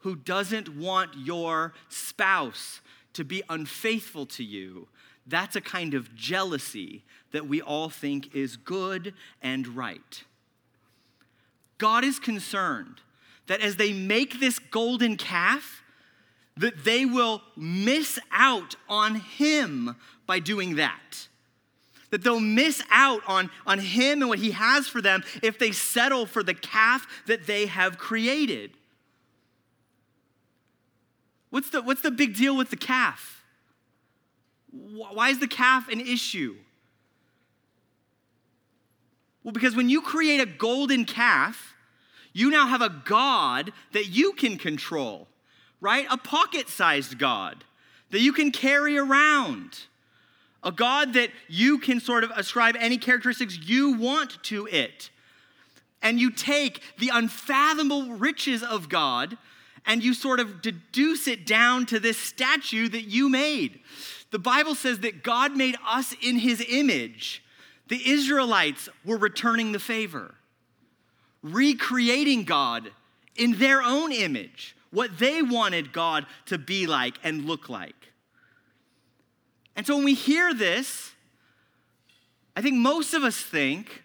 who 0.00 0.16
doesn't 0.16 0.76
want 0.76 1.10
your 1.16 1.72
spouse 1.88 2.80
to 3.14 3.24
be 3.24 3.42
unfaithful 3.48 4.26
to 4.26 4.44
you, 4.44 4.88
that's 5.26 5.56
a 5.56 5.60
kind 5.60 5.94
of 5.94 6.14
jealousy 6.14 7.04
that 7.32 7.48
we 7.48 7.60
all 7.60 7.88
think 7.88 8.34
is 8.34 8.56
good 8.56 9.14
and 9.42 9.66
right. 9.68 10.24
God 11.78 12.04
is 12.04 12.18
concerned 12.18 13.00
that 13.46 13.60
as 13.60 13.76
they 13.76 13.92
make 13.92 14.40
this 14.40 14.58
golden 14.58 15.16
calf, 15.16 15.82
that 16.56 16.84
they 16.84 17.04
will 17.04 17.42
miss 17.56 18.18
out 18.32 18.76
on 18.88 19.16
him 19.16 19.96
by 20.26 20.38
doing 20.38 20.76
that. 20.76 21.28
That 22.10 22.22
they'll 22.22 22.40
miss 22.40 22.82
out 22.90 23.22
on, 23.26 23.50
on 23.66 23.78
him 23.78 24.22
and 24.22 24.28
what 24.28 24.38
he 24.38 24.52
has 24.52 24.88
for 24.88 25.02
them 25.02 25.22
if 25.42 25.58
they 25.58 25.72
settle 25.72 26.24
for 26.24 26.42
the 26.42 26.54
calf 26.54 27.06
that 27.26 27.46
they 27.46 27.66
have 27.66 27.98
created. 27.98 28.72
What's 31.50 31.70
the, 31.70 31.82
what's 31.82 32.02
the 32.02 32.10
big 32.10 32.34
deal 32.34 32.56
with 32.56 32.70
the 32.70 32.76
calf? 32.76 33.44
Why 34.70 35.30
is 35.30 35.40
the 35.40 35.48
calf 35.48 35.88
an 35.88 36.00
issue? 36.00 36.56
Well, 39.46 39.52
because 39.52 39.76
when 39.76 39.88
you 39.88 40.02
create 40.02 40.40
a 40.40 40.46
golden 40.46 41.04
calf, 41.04 41.76
you 42.32 42.50
now 42.50 42.66
have 42.66 42.82
a 42.82 42.88
God 42.88 43.72
that 43.92 44.08
you 44.08 44.32
can 44.32 44.58
control, 44.58 45.28
right? 45.80 46.04
A 46.10 46.16
pocket 46.16 46.68
sized 46.68 47.16
God 47.16 47.62
that 48.10 48.18
you 48.18 48.32
can 48.32 48.50
carry 48.50 48.98
around. 48.98 49.78
A 50.64 50.72
God 50.72 51.12
that 51.12 51.30
you 51.46 51.78
can 51.78 52.00
sort 52.00 52.24
of 52.24 52.32
ascribe 52.34 52.74
any 52.80 52.98
characteristics 52.98 53.56
you 53.56 53.92
want 53.92 54.42
to 54.42 54.66
it. 54.66 55.10
And 56.02 56.18
you 56.18 56.32
take 56.32 56.82
the 56.98 57.12
unfathomable 57.14 58.14
riches 58.14 58.64
of 58.64 58.88
God 58.88 59.38
and 59.86 60.02
you 60.02 60.12
sort 60.12 60.40
of 60.40 60.60
deduce 60.60 61.28
it 61.28 61.46
down 61.46 61.86
to 61.86 62.00
this 62.00 62.18
statue 62.18 62.88
that 62.88 63.04
you 63.04 63.28
made. 63.28 63.78
The 64.32 64.40
Bible 64.40 64.74
says 64.74 64.98
that 65.00 65.22
God 65.22 65.56
made 65.56 65.76
us 65.86 66.16
in 66.20 66.40
his 66.40 66.66
image. 66.68 67.44
The 67.88 68.10
Israelites 68.10 68.88
were 69.04 69.16
returning 69.16 69.72
the 69.72 69.78
favor, 69.78 70.34
recreating 71.42 72.44
God 72.44 72.90
in 73.36 73.58
their 73.58 73.82
own 73.82 74.12
image, 74.12 74.74
what 74.90 75.18
they 75.18 75.42
wanted 75.42 75.92
God 75.92 76.26
to 76.46 76.58
be 76.58 76.86
like 76.86 77.14
and 77.22 77.44
look 77.44 77.68
like. 77.68 78.12
And 79.76 79.86
so 79.86 79.96
when 79.96 80.04
we 80.04 80.14
hear 80.14 80.54
this, 80.54 81.12
I 82.56 82.62
think 82.62 82.76
most 82.76 83.12
of 83.12 83.22
us 83.22 83.36
think, 83.36 84.02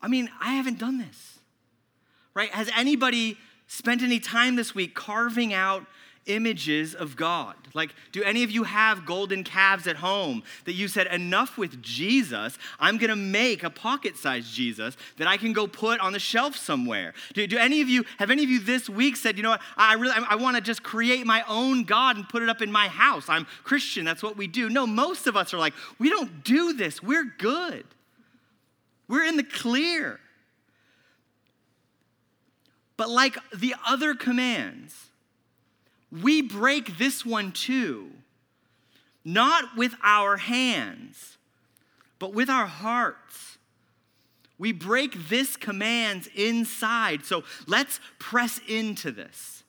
I 0.00 0.06
mean, 0.06 0.30
I 0.40 0.52
haven't 0.52 0.78
done 0.78 0.98
this, 0.98 1.40
right? 2.34 2.50
Has 2.50 2.70
anybody 2.76 3.36
spent 3.66 4.02
any 4.02 4.20
time 4.20 4.54
this 4.54 4.74
week 4.74 4.94
carving 4.94 5.52
out 5.52 5.84
images 6.28 6.94
of 6.94 7.16
God? 7.16 7.56
Like, 7.74 7.94
do 8.12 8.22
any 8.22 8.44
of 8.44 8.50
you 8.50 8.62
have 8.62 9.04
golden 9.04 9.42
calves 9.42 9.86
at 9.86 9.96
home 9.96 10.42
that 10.64 10.74
you 10.74 10.86
said, 10.86 11.08
enough 11.08 11.58
with 11.58 11.82
Jesus? 11.82 12.56
I'm 12.78 12.98
gonna 12.98 13.16
make 13.16 13.64
a 13.64 13.70
pocket 13.70 14.16
sized 14.16 14.54
Jesus 14.54 14.96
that 15.16 15.26
I 15.26 15.36
can 15.36 15.52
go 15.52 15.66
put 15.66 16.00
on 16.00 16.12
the 16.12 16.18
shelf 16.18 16.56
somewhere. 16.56 17.14
Do, 17.34 17.46
do 17.46 17.58
any 17.58 17.80
of 17.80 17.88
you, 17.88 18.04
have 18.18 18.30
any 18.30 18.44
of 18.44 18.50
you 18.50 18.60
this 18.60 18.88
week 18.88 19.16
said, 19.16 19.36
you 19.36 19.42
know 19.42 19.50
what, 19.50 19.62
I 19.76 19.94
really, 19.94 20.14
I, 20.14 20.26
I 20.30 20.34
wanna 20.36 20.60
just 20.60 20.82
create 20.82 21.26
my 21.26 21.42
own 21.48 21.84
God 21.84 22.16
and 22.16 22.28
put 22.28 22.42
it 22.42 22.48
up 22.48 22.62
in 22.62 22.70
my 22.70 22.88
house? 22.88 23.28
I'm 23.28 23.46
Christian, 23.64 24.04
that's 24.04 24.22
what 24.22 24.36
we 24.36 24.46
do. 24.46 24.70
No, 24.70 24.86
most 24.86 25.26
of 25.26 25.36
us 25.36 25.52
are 25.52 25.58
like, 25.58 25.74
we 25.98 26.10
don't 26.10 26.44
do 26.44 26.72
this, 26.72 27.02
we're 27.02 27.24
good. 27.38 27.84
We're 29.08 29.24
in 29.24 29.36
the 29.36 29.42
clear. 29.42 30.20
But 32.98 33.08
like 33.08 33.38
the 33.54 33.74
other 33.86 34.14
commands, 34.14 35.07
we 36.10 36.42
break 36.42 36.98
this 36.98 37.24
one 37.24 37.52
too, 37.52 38.10
not 39.24 39.76
with 39.76 39.94
our 40.02 40.36
hands, 40.36 41.36
but 42.18 42.32
with 42.32 42.48
our 42.48 42.66
hearts. 42.66 43.58
We 44.58 44.72
break 44.72 45.28
this 45.28 45.56
command 45.56 46.28
inside. 46.34 47.24
So 47.24 47.44
let's 47.66 48.00
press 48.18 48.60
into 48.66 49.12
this. 49.12 49.62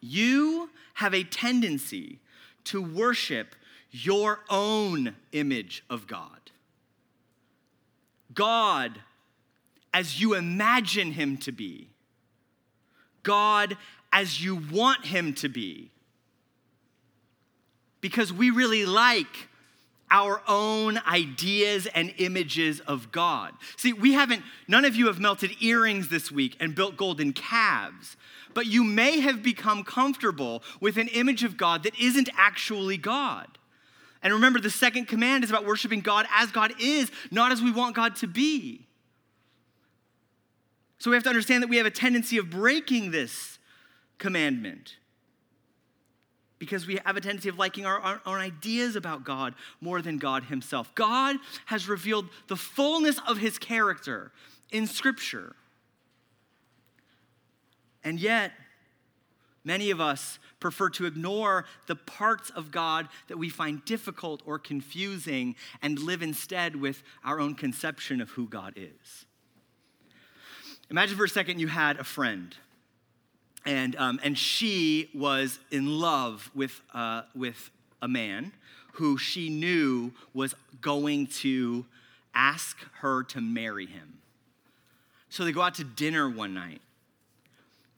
You 0.00 0.70
have 0.94 1.14
a 1.14 1.24
tendency 1.24 2.20
to 2.64 2.80
worship 2.80 3.54
your 3.90 4.40
own 4.48 5.16
image 5.32 5.84
of 5.90 6.06
God. 6.06 6.50
God 8.32 9.00
as 9.92 10.20
you 10.20 10.34
imagine 10.34 11.12
him 11.12 11.38
to 11.38 11.52
be, 11.52 11.88
God 13.22 13.76
as 14.12 14.42
you 14.42 14.56
want 14.56 15.04
him 15.06 15.34
to 15.34 15.48
be. 15.48 15.90
Because 18.00 18.32
we 18.32 18.50
really 18.50 18.86
like 18.86 19.48
our 20.10 20.40
own 20.46 20.98
ideas 21.06 21.86
and 21.86 22.14
images 22.18 22.80
of 22.80 23.10
God. 23.10 23.52
See, 23.76 23.92
we 23.92 24.12
haven't, 24.12 24.42
none 24.68 24.84
of 24.84 24.94
you 24.94 25.06
have 25.06 25.18
melted 25.18 25.50
earrings 25.60 26.08
this 26.08 26.30
week 26.30 26.56
and 26.60 26.74
built 26.74 26.96
golden 26.96 27.32
calves, 27.32 28.16
but 28.54 28.66
you 28.66 28.84
may 28.84 29.20
have 29.20 29.42
become 29.42 29.82
comfortable 29.82 30.62
with 30.80 30.96
an 30.96 31.08
image 31.08 31.42
of 31.42 31.56
God 31.56 31.82
that 31.82 31.98
isn't 31.98 32.28
actually 32.36 32.96
God. 32.96 33.58
And 34.22 34.32
remember, 34.32 34.60
the 34.60 34.70
second 34.70 35.06
command 35.06 35.44
is 35.44 35.50
about 35.50 35.66
worshiping 35.66 36.00
God 36.00 36.26
as 36.34 36.50
God 36.50 36.72
is, 36.80 37.10
not 37.30 37.52
as 37.52 37.60
we 37.60 37.70
want 37.70 37.96
God 37.96 38.16
to 38.16 38.26
be. 38.26 38.86
So 40.98 41.10
we 41.10 41.16
have 41.16 41.24
to 41.24 41.28
understand 41.28 41.62
that 41.62 41.68
we 41.68 41.76
have 41.76 41.86
a 41.86 41.90
tendency 41.90 42.38
of 42.38 42.48
breaking 42.48 43.10
this 43.10 43.55
commandment 44.18 44.96
because 46.58 46.86
we 46.86 46.98
have 47.04 47.16
a 47.16 47.20
tendency 47.20 47.48
of 47.48 47.58
liking 47.58 47.84
our, 47.84 48.20
own 48.24 48.38
ideas 48.38 48.96
about 48.96 49.24
God 49.24 49.54
more 49.80 50.00
than 50.00 50.18
God 50.18 50.44
Himself. 50.44 50.94
God 50.94 51.36
has 51.66 51.88
revealed 51.88 52.28
the 52.48 52.56
fullness 52.56 53.20
of 53.26 53.38
His 53.38 53.58
character 53.58 54.32
in 54.70 54.86
Scripture. 54.86 55.54
And 58.02 58.18
yet, 58.18 58.52
many 59.64 59.90
of 59.90 60.00
us 60.00 60.38
prefer 60.60 60.88
to 60.90 61.04
ignore 61.04 61.66
the 61.86 61.96
parts 61.96 62.50
of 62.50 62.70
God 62.70 63.08
that 63.28 63.36
we 63.36 63.50
find 63.50 63.84
difficult 63.84 64.42
or 64.46 64.58
confusing 64.58 65.56
and 65.82 65.98
live 65.98 66.22
instead 66.22 66.76
with 66.76 67.02
our 67.24 67.38
own 67.38 67.54
conception 67.54 68.20
of 68.20 68.30
who 68.30 68.48
God 68.48 68.72
is. 68.76 69.26
Imagine 70.90 71.16
for 71.16 71.24
a 71.24 71.28
second 71.28 71.58
you 71.58 71.66
had 71.66 71.98
a 71.98 72.04
friend, 72.04 72.56
and, 73.66 73.96
um, 73.96 74.20
and 74.22 74.38
she 74.38 75.10
was 75.12 75.58
in 75.70 75.98
love 75.98 76.50
with, 76.54 76.80
uh, 76.94 77.22
with 77.34 77.70
a 78.00 78.08
man 78.08 78.52
who 78.92 79.18
she 79.18 79.50
knew 79.50 80.12
was 80.32 80.54
going 80.80 81.26
to 81.26 81.84
ask 82.34 82.78
her 83.00 83.22
to 83.24 83.40
marry 83.40 83.86
him. 83.86 84.18
So 85.28 85.44
they 85.44 85.52
go 85.52 85.60
out 85.60 85.74
to 85.74 85.84
dinner 85.84 86.30
one 86.30 86.54
night, 86.54 86.80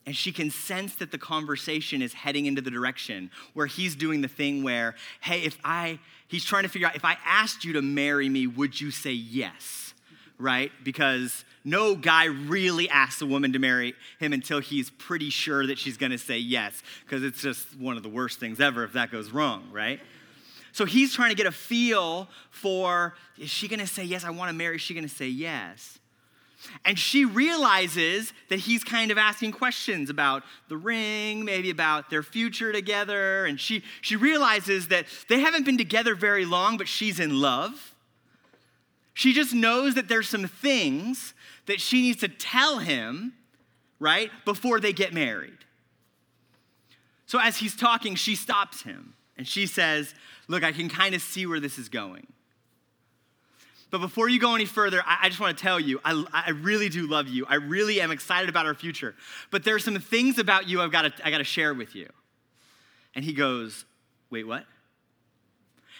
and 0.06 0.16
she 0.16 0.32
can 0.32 0.50
sense 0.50 0.94
that 0.96 1.12
the 1.12 1.18
conversation 1.18 2.00
is 2.00 2.14
heading 2.14 2.46
into 2.46 2.62
the 2.62 2.70
direction 2.70 3.30
where 3.52 3.66
he's 3.66 3.94
doing 3.94 4.22
the 4.22 4.28
thing 4.28 4.62
where, 4.62 4.94
hey, 5.20 5.42
if 5.42 5.58
I, 5.62 5.98
he's 6.28 6.44
trying 6.44 6.62
to 6.62 6.68
figure 6.68 6.88
out, 6.88 6.96
if 6.96 7.04
I 7.04 7.16
asked 7.26 7.64
you 7.64 7.74
to 7.74 7.82
marry 7.82 8.28
me, 8.28 8.46
would 8.46 8.80
you 8.80 8.90
say 8.90 9.12
yes? 9.12 9.87
Right? 10.38 10.70
Because 10.84 11.44
no 11.64 11.96
guy 11.96 12.26
really 12.26 12.88
asks 12.88 13.20
a 13.22 13.26
woman 13.26 13.52
to 13.54 13.58
marry 13.58 13.94
him 14.20 14.32
until 14.32 14.60
he's 14.60 14.90
pretty 14.90 15.30
sure 15.30 15.66
that 15.66 15.78
she's 15.78 15.96
gonna 15.96 16.18
say 16.18 16.38
yes, 16.38 16.82
because 17.04 17.24
it's 17.24 17.42
just 17.42 17.76
one 17.76 17.96
of 17.96 18.02
the 18.02 18.08
worst 18.08 18.38
things 18.38 18.60
ever 18.60 18.84
if 18.84 18.92
that 18.92 19.10
goes 19.10 19.30
wrong, 19.30 19.68
right? 19.72 20.00
So 20.72 20.84
he's 20.84 21.12
trying 21.12 21.30
to 21.30 21.36
get 21.36 21.46
a 21.46 21.52
feel 21.52 22.28
for 22.50 23.14
is 23.36 23.50
she 23.50 23.66
gonna 23.66 23.86
say 23.86 24.04
yes? 24.04 24.24
I 24.24 24.30
wanna 24.30 24.52
marry, 24.52 24.76
is 24.76 24.82
she 24.82 24.94
gonna 24.94 25.08
say 25.08 25.28
yes? 25.28 25.98
And 26.84 26.98
she 26.98 27.24
realizes 27.24 28.32
that 28.48 28.58
he's 28.58 28.82
kind 28.82 29.10
of 29.10 29.18
asking 29.18 29.52
questions 29.52 30.10
about 30.10 30.42
the 30.68 30.76
ring, 30.76 31.44
maybe 31.44 31.70
about 31.70 32.10
their 32.10 32.22
future 32.22 32.72
together. 32.72 33.46
And 33.46 33.60
she, 33.60 33.84
she 34.00 34.16
realizes 34.16 34.88
that 34.88 35.06
they 35.28 35.40
haven't 35.40 35.64
been 35.64 35.78
together 35.78 36.14
very 36.14 36.44
long, 36.44 36.76
but 36.76 36.88
she's 36.88 37.20
in 37.20 37.40
love. 37.40 37.94
She 39.18 39.32
just 39.32 39.52
knows 39.52 39.96
that 39.96 40.06
there's 40.06 40.28
some 40.28 40.46
things 40.46 41.34
that 41.66 41.80
she 41.80 42.02
needs 42.02 42.20
to 42.20 42.28
tell 42.28 42.78
him, 42.78 43.32
right, 43.98 44.30
before 44.44 44.78
they 44.78 44.92
get 44.92 45.12
married. 45.12 45.58
So 47.26 47.40
as 47.40 47.56
he's 47.56 47.74
talking, 47.74 48.14
she 48.14 48.36
stops 48.36 48.82
him 48.82 49.14
and 49.36 49.44
she 49.44 49.66
says, 49.66 50.14
Look, 50.46 50.62
I 50.62 50.70
can 50.70 50.88
kind 50.88 51.16
of 51.16 51.20
see 51.20 51.46
where 51.46 51.58
this 51.58 51.80
is 51.80 51.88
going. 51.88 52.28
But 53.90 53.98
before 53.98 54.28
you 54.28 54.38
go 54.38 54.54
any 54.54 54.66
further, 54.66 55.02
I, 55.04 55.28
just 55.28 55.40
want 55.40 55.58
to 55.58 55.60
tell 55.60 55.80
you, 55.80 56.00
I, 56.04 56.24
I, 56.32 56.50
really 56.50 56.88
do 56.88 57.08
love 57.08 57.26
you. 57.26 57.44
I 57.48 57.56
really 57.56 58.00
am 58.00 58.12
excited 58.12 58.48
about 58.48 58.66
our 58.66 58.74
future. 58.74 59.16
But 59.50 59.64
there 59.64 59.74
are 59.74 59.80
some 59.80 59.98
things 59.98 60.38
about 60.38 60.68
you 60.68 60.80
I've 60.80 60.92
got 60.92 61.16
to, 61.16 61.26
I 61.26 61.32
got 61.32 61.38
to 61.38 61.44
share 61.44 61.74
with 61.74 61.96
you. 61.96 62.08
And 63.16 63.24
he 63.24 63.32
goes, 63.32 63.84
Wait, 64.30 64.46
what? 64.46 64.64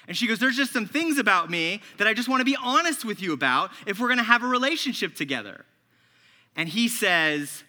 And 0.08 0.16
she 0.16 0.26
goes, 0.26 0.38
There's 0.38 0.56
just 0.56 0.72
some 0.72 0.86
things 0.86 1.18
about 1.18 1.50
me 1.50 1.82
that 1.98 2.08
I 2.08 2.14
just 2.14 2.28
want 2.28 2.40
to 2.40 2.44
be 2.44 2.56
honest 2.60 3.04
with 3.04 3.22
you 3.22 3.34
about 3.34 3.70
if 3.86 4.00
we're 4.00 4.08
going 4.08 4.18
to 4.18 4.24
have 4.24 4.42
a 4.42 4.48
relationship 4.48 5.14
together. 5.14 5.66
And 6.56 6.68
he 6.68 6.88
says, 6.88 7.62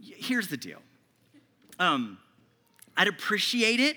Here's 0.00 0.48
the 0.48 0.56
deal 0.56 0.80
um, 1.78 2.18
I'd 2.96 3.06
appreciate 3.06 3.78
it 3.78 3.96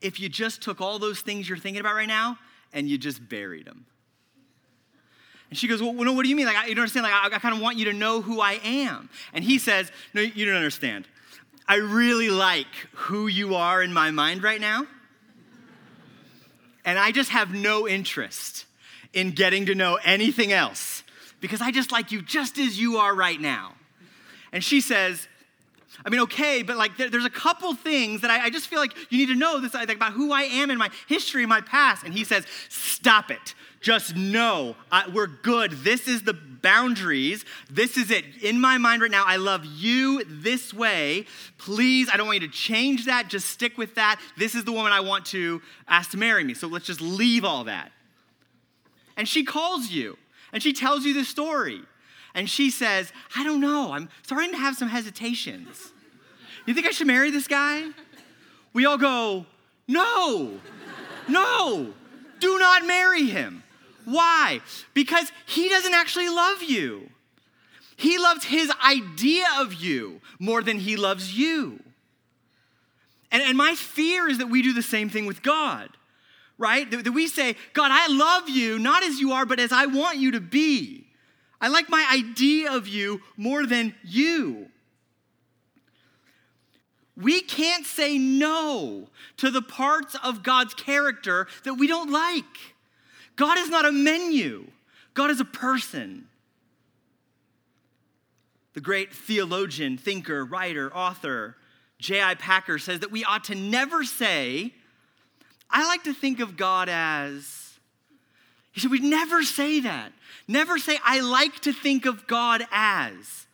if 0.00 0.20
you 0.20 0.28
just 0.28 0.62
took 0.62 0.80
all 0.80 0.98
those 0.98 1.20
things 1.20 1.48
you're 1.48 1.58
thinking 1.58 1.80
about 1.80 1.94
right 1.94 2.08
now 2.08 2.38
and 2.72 2.88
you 2.88 2.98
just 2.98 3.28
buried 3.28 3.66
them. 3.66 3.86
And 5.48 5.58
she 5.58 5.66
goes, 5.66 5.82
Well, 5.82 5.94
no, 5.94 6.12
what 6.12 6.22
do 6.22 6.28
you 6.28 6.36
mean? 6.36 6.46
Like, 6.46 6.56
I, 6.56 6.66
you 6.66 6.74
don't 6.74 6.82
understand? 6.82 7.04
Like, 7.04 7.14
I, 7.14 7.34
I 7.34 7.38
kind 7.38 7.54
of 7.54 7.62
want 7.62 7.78
you 7.78 7.86
to 7.86 7.94
know 7.94 8.20
who 8.20 8.40
I 8.40 8.60
am. 8.62 9.08
And 9.32 9.42
he 9.42 9.58
says, 9.58 9.90
No, 10.12 10.20
you 10.20 10.44
don't 10.44 10.54
understand. 10.54 11.08
I 11.66 11.76
really 11.76 12.28
like 12.28 12.66
who 12.92 13.26
you 13.26 13.54
are 13.54 13.82
in 13.82 13.92
my 13.92 14.10
mind 14.10 14.42
right 14.42 14.60
now. 14.60 14.86
And 16.84 16.98
I 16.98 17.12
just 17.12 17.30
have 17.30 17.52
no 17.54 17.86
interest 17.86 18.66
in 19.12 19.32
getting 19.32 19.66
to 19.66 19.74
know 19.74 19.98
anything 20.04 20.52
else 20.52 21.02
because 21.40 21.60
I 21.60 21.70
just 21.70 21.92
like 21.92 22.12
you 22.12 22.22
just 22.22 22.58
as 22.58 22.78
you 22.78 22.98
are 22.98 23.14
right 23.14 23.40
now. 23.40 23.74
And 24.52 24.62
she 24.62 24.80
says, 24.80 25.26
I 26.04 26.08
mean, 26.08 26.20
okay, 26.20 26.62
but 26.62 26.76
like 26.76 26.96
there, 26.96 27.10
there's 27.10 27.24
a 27.24 27.30
couple 27.30 27.74
things 27.74 28.22
that 28.22 28.30
I, 28.30 28.44
I, 28.44 28.50
just 28.50 28.68
feel 28.68 28.78
like 28.78 28.94
you 29.10 29.18
need 29.18 29.32
to 29.32 29.34
know 29.34 29.60
this 29.60 29.74
like, 29.74 29.90
about 29.90 30.12
who 30.12 30.32
I 30.32 30.42
am 30.42 30.70
and 30.70 30.78
my 30.78 30.88
history 31.08 31.44
my 31.46 31.60
past. 31.60 32.04
And 32.04 32.14
he 32.14 32.24
says, 32.24 32.46
Stop 32.68 33.30
it. 33.30 33.54
Just 33.80 34.14
know 34.14 34.76
I, 34.92 35.08
we're 35.08 35.26
good. 35.26 35.72
This 35.72 36.06
is 36.06 36.22
the 36.22 36.34
boundaries. 36.34 37.44
This 37.70 37.96
is 37.96 38.10
it. 38.10 38.24
In 38.42 38.60
my 38.60 38.78
mind 38.78 39.02
right 39.02 39.10
now, 39.10 39.24
I 39.26 39.36
love 39.36 39.64
you 39.64 40.22
this 40.24 40.74
way. 40.74 41.26
Please, 41.58 42.08
I 42.12 42.16
don't 42.16 42.26
want 42.26 42.42
you 42.42 42.46
to 42.46 42.52
change 42.52 43.06
that. 43.06 43.28
Just 43.28 43.48
stick 43.48 43.78
with 43.78 43.94
that. 43.94 44.20
This 44.36 44.54
is 44.54 44.64
the 44.64 44.72
woman 44.72 44.92
I 44.92 45.00
want 45.00 45.24
to 45.26 45.62
ask 45.88 46.10
to 46.10 46.18
marry 46.18 46.44
me. 46.44 46.54
So 46.54 46.66
let's 46.66 46.86
just 46.86 47.00
leave 47.00 47.44
all 47.44 47.64
that. 47.64 47.90
And 49.16 49.26
she 49.28 49.44
calls 49.44 49.90
you 49.90 50.18
and 50.52 50.62
she 50.62 50.72
tells 50.72 51.04
you 51.04 51.14
the 51.14 51.24
story. 51.24 51.80
And 52.34 52.48
she 52.48 52.70
says, 52.70 53.12
I 53.36 53.44
don't 53.44 53.60
know. 53.60 53.92
I'm 53.92 54.08
starting 54.22 54.50
to 54.52 54.56
have 54.56 54.76
some 54.76 54.88
hesitations. 54.88 55.92
You 56.66 56.74
think 56.74 56.86
I 56.86 56.90
should 56.90 57.06
marry 57.06 57.30
this 57.30 57.48
guy? 57.48 57.84
We 58.72 58.86
all 58.86 58.98
go, 58.98 59.46
No, 59.88 60.60
no, 61.28 61.92
do 62.38 62.58
not 62.58 62.86
marry 62.86 63.26
him. 63.26 63.62
Why? 64.04 64.60
Because 64.94 65.30
he 65.46 65.68
doesn't 65.68 65.94
actually 65.94 66.28
love 66.28 66.62
you. 66.62 67.10
He 67.96 68.18
loves 68.18 68.44
his 68.44 68.72
idea 68.84 69.44
of 69.58 69.74
you 69.74 70.20
more 70.38 70.62
than 70.62 70.78
he 70.78 70.96
loves 70.96 71.36
you. 71.36 71.80
And, 73.30 73.42
and 73.42 73.56
my 73.56 73.74
fear 73.74 74.28
is 74.28 74.38
that 74.38 74.48
we 74.48 74.62
do 74.62 74.72
the 74.72 74.82
same 74.82 75.10
thing 75.10 75.26
with 75.26 75.42
God, 75.42 75.90
right? 76.58 76.90
That, 76.90 77.04
that 77.04 77.12
we 77.12 77.28
say, 77.28 77.56
God, 77.74 77.90
I 77.92 78.08
love 78.08 78.48
you, 78.48 78.78
not 78.78 79.04
as 79.04 79.20
you 79.20 79.32
are, 79.32 79.44
but 79.44 79.60
as 79.60 79.70
I 79.70 79.86
want 79.86 80.18
you 80.18 80.30
to 80.32 80.40
be. 80.40 81.06
I 81.60 81.68
like 81.68 81.88
my 81.88 82.08
idea 82.10 82.72
of 82.72 82.88
you 82.88 83.20
more 83.36 83.66
than 83.66 83.94
you. 84.02 84.68
We 87.16 87.42
can't 87.42 87.84
say 87.84 88.16
no 88.16 89.08
to 89.36 89.50
the 89.50 89.60
parts 89.60 90.16
of 90.24 90.42
God's 90.42 90.72
character 90.72 91.46
that 91.64 91.74
we 91.74 91.86
don't 91.86 92.10
like. 92.10 92.44
God 93.36 93.58
is 93.58 93.68
not 93.68 93.84
a 93.84 93.92
menu, 93.92 94.66
God 95.14 95.30
is 95.30 95.40
a 95.40 95.44
person. 95.44 96.26
The 98.72 98.80
great 98.80 99.12
theologian, 99.12 99.98
thinker, 99.98 100.44
writer, 100.44 100.94
author, 100.94 101.56
J.I. 101.98 102.36
Packer 102.36 102.78
says 102.78 103.00
that 103.00 103.10
we 103.10 103.24
ought 103.24 103.44
to 103.44 103.54
never 103.56 104.04
say, 104.04 104.72
I 105.68 105.86
like 105.86 106.04
to 106.04 106.14
think 106.14 106.38
of 106.38 106.56
God 106.56 106.88
as. 106.88 107.69
He 108.72 108.80
said, 108.80 108.90
we 108.90 109.00
never 109.00 109.42
say 109.42 109.80
that. 109.80 110.12
Never 110.46 110.78
say, 110.78 110.98
I 111.04 111.20
like 111.20 111.60
to 111.60 111.72
think 111.72 112.06
of 112.06 112.26
God 112.26 112.66
as. 112.70 113.46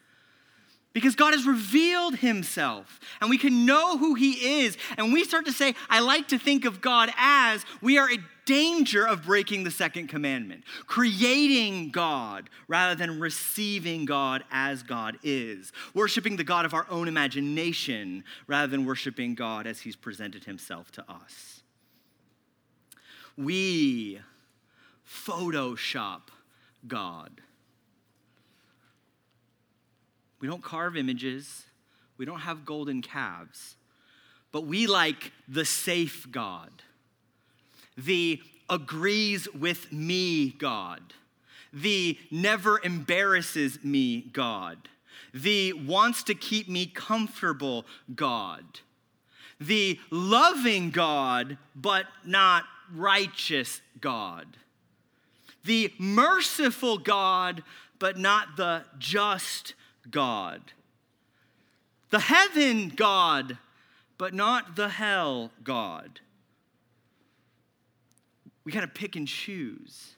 Because 0.92 1.14
God 1.14 1.34
has 1.34 1.46
revealed 1.46 2.16
himself 2.16 3.00
and 3.20 3.28
we 3.28 3.36
can 3.36 3.66
know 3.66 3.98
who 3.98 4.14
he 4.14 4.62
is. 4.62 4.78
And 4.96 5.12
we 5.12 5.24
start 5.24 5.44
to 5.44 5.52
say, 5.52 5.74
I 5.90 6.00
like 6.00 6.28
to 6.28 6.38
think 6.38 6.64
of 6.64 6.80
God 6.80 7.10
as, 7.18 7.66
we 7.82 7.98
are 7.98 8.10
in 8.10 8.24
danger 8.46 9.06
of 9.06 9.24
breaking 9.26 9.64
the 9.64 9.70
second 9.70 10.06
commandment, 10.06 10.64
creating 10.86 11.90
God 11.90 12.48
rather 12.66 12.94
than 12.94 13.20
receiving 13.20 14.06
God 14.06 14.42
as 14.50 14.82
God 14.82 15.18
is, 15.22 15.72
worshiping 15.92 16.36
the 16.36 16.44
God 16.44 16.64
of 16.64 16.72
our 16.72 16.86
own 16.88 17.08
imagination 17.08 18.24
rather 18.46 18.68
than 18.68 18.86
worshiping 18.86 19.34
God 19.34 19.66
as 19.66 19.80
he's 19.80 19.96
presented 19.96 20.44
himself 20.44 20.90
to 20.92 21.04
us. 21.10 21.62
We 23.36 24.20
Photoshop 25.08 26.22
God. 26.86 27.40
We 30.40 30.48
don't 30.48 30.62
carve 30.62 30.96
images, 30.96 31.64
we 32.18 32.24
don't 32.24 32.40
have 32.40 32.64
golden 32.64 33.02
calves, 33.02 33.76
but 34.52 34.66
we 34.66 34.86
like 34.86 35.32
the 35.48 35.64
safe 35.64 36.26
God, 36.30 36.70
the 37.96 38.40
agrees 38.68 39.48
with 39.54 39.92
me 39.92 40.50
God, 40.50 41.14
the 41.72 42.18
never 42.30 42.80
embarrasses 42.82 43.82
me 43.82 44.22
God, 44.32 44.88
the 45.32 45.72
wants 45.72 46.22
to 46.24 46.34
keep 46.34 46.68
me 46.68 46.86
comfortable 46.86 47.86
God, 48.14 48.64
the 49.58 49.98
loving 50.10 50.90
God, 50.90 51.56
but 51.74 52.06
not 52.24 52.64
righteous 52.92 53.80
God 54.00 54.56
the 55.66 55.92
merciful 55.98 56.98
God, 56.98 57.62
but 57.98 58.16
not 58.18 58.56
the 58.56 58.84
just 58.98 59.74
God. 60.10 60.60
The 62.10 62.20
heaven 62.20 62.88
God, 62.88 63.58
but 64.16 64.32
not 64.32 64.76
the 64.76 64.88
hell 64.88 65.50
God. 65.62 66.20
We 68.64 68.72
got 68.72 68.80
to 68.80 68.88
pick 68.88 69.16
and 69.16 69.28
choose. 69.28 70.15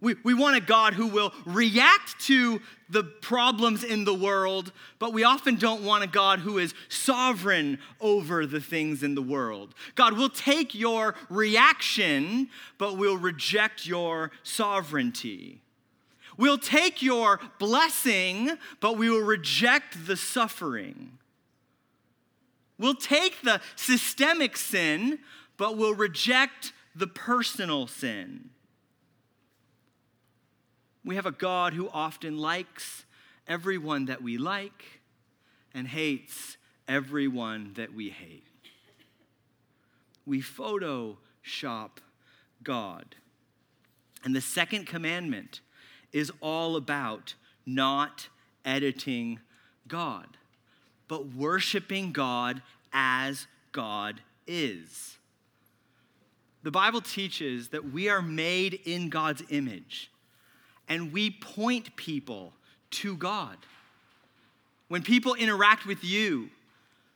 We, 0.00 0.14
we 0.24 0.32
want 0.32 0.56
a 0.56 0.60
God 0.60 0.94
who 0.94 1.08
will 1.08 1.34
react 1.44 2.18
to 2.26 2.62
the 2.88 3.04
problems 3.04 3.84
in 3.84 4.04
the 4.04 4.14
world, 4.14 4.72
but 4.98 5.12
we 5.12 5.24
often 5.24 5.56
don't 5.56 5.82
want 5.82 6.02
a 6.02 6.06
God 6.06 6.38
who 6.38 6.56
is 6.56 6.72
sovereign 6.88 7.78
over 8.00 8.46
the 8.46 8.60
things 8.60 9.02
in 9.02 9.14
the 9.14 9.22
world. 9.22 9.74
God 9.94 10.14
will 10.14 10.30
take 10.30 10.74
your 10.74 11.14
reaction, 11.28 12.48
but 12.78 12.96
will 12.96 13.18
reject 13.18 13.86
your 13.86 14.30
sovereignty. 14.42 15.60
We'll 16.38 16.58
take 16.58 17.02
your 17.02 17.38
blessing, 17.58 18.52
but 18.80 18.96
we 18.96 19.10
will 19.10 19.20
reject 19.20 20.06
the 20.06 20.16
suffering. 20.16 21.18
We'll 22.78 22.94
take 22.94 23.42
the 23.42 23.60
systemic 23.76 24.56
sin, 24.56 25.18
but 25.58 25.76
we'll 25.76 25.94
reject 25.94 26.72
the 26.96 27.06
personal 27.06 27.86
sin. 27.86 28.50
We 31.04 31.16
have 31.16 31.26
a 31.26 31.32
God 31.32 31.74
who 31.74 31.88
often 31.90 32.38
likes 32.38 33.04
everyone 33.46 34.06
that 34.06 34.22
we 34.22 34.38
like 34.38 35.00
and 35.74 35.86
hates 35.86 36.56
everyone 36.88 37.72
that 37.74 37.92
we 37.92 38.08
hate. 38.08 38.44
We 40.24 40.40
Photoshop 40.40 41.90
God. 42.62 43.14
And 44.24 44.34
the 44.34 44.40
second 44.40 44.86
commandment 44.86 45.60
is 46.12 46.32
all 46.40 46.76
about 46.76 47.34
not 47.66 48.28
editing 48.64 49.40
God, 49.86 50.38
but 51.08 51.34
worshiping 51.34 52.12
God 52.12 52.62
as 52.92 53.46
God 53.72 54.22
is. 54.46 55.18
The 56.62 56.70
Bible 56.70 57.02
teaches 57.02 57.68
that 57.68 57.92
we 57.92 58.08
are 58.08 58.22
made 58.22 58.80
in 58.86 59.10
God's 59.10 59.42
image 59.50 60.10
and 60.88 61.12
we 61.12 61.30
point 61.30 61.96
people 61.96 62.52
to 62.90 63.16
God. 63.16 63.56
When 64.88 65.02
people 65.02 65.34
interact 65.34 65.86
with 65.86 66.04
you, 66.04 66.50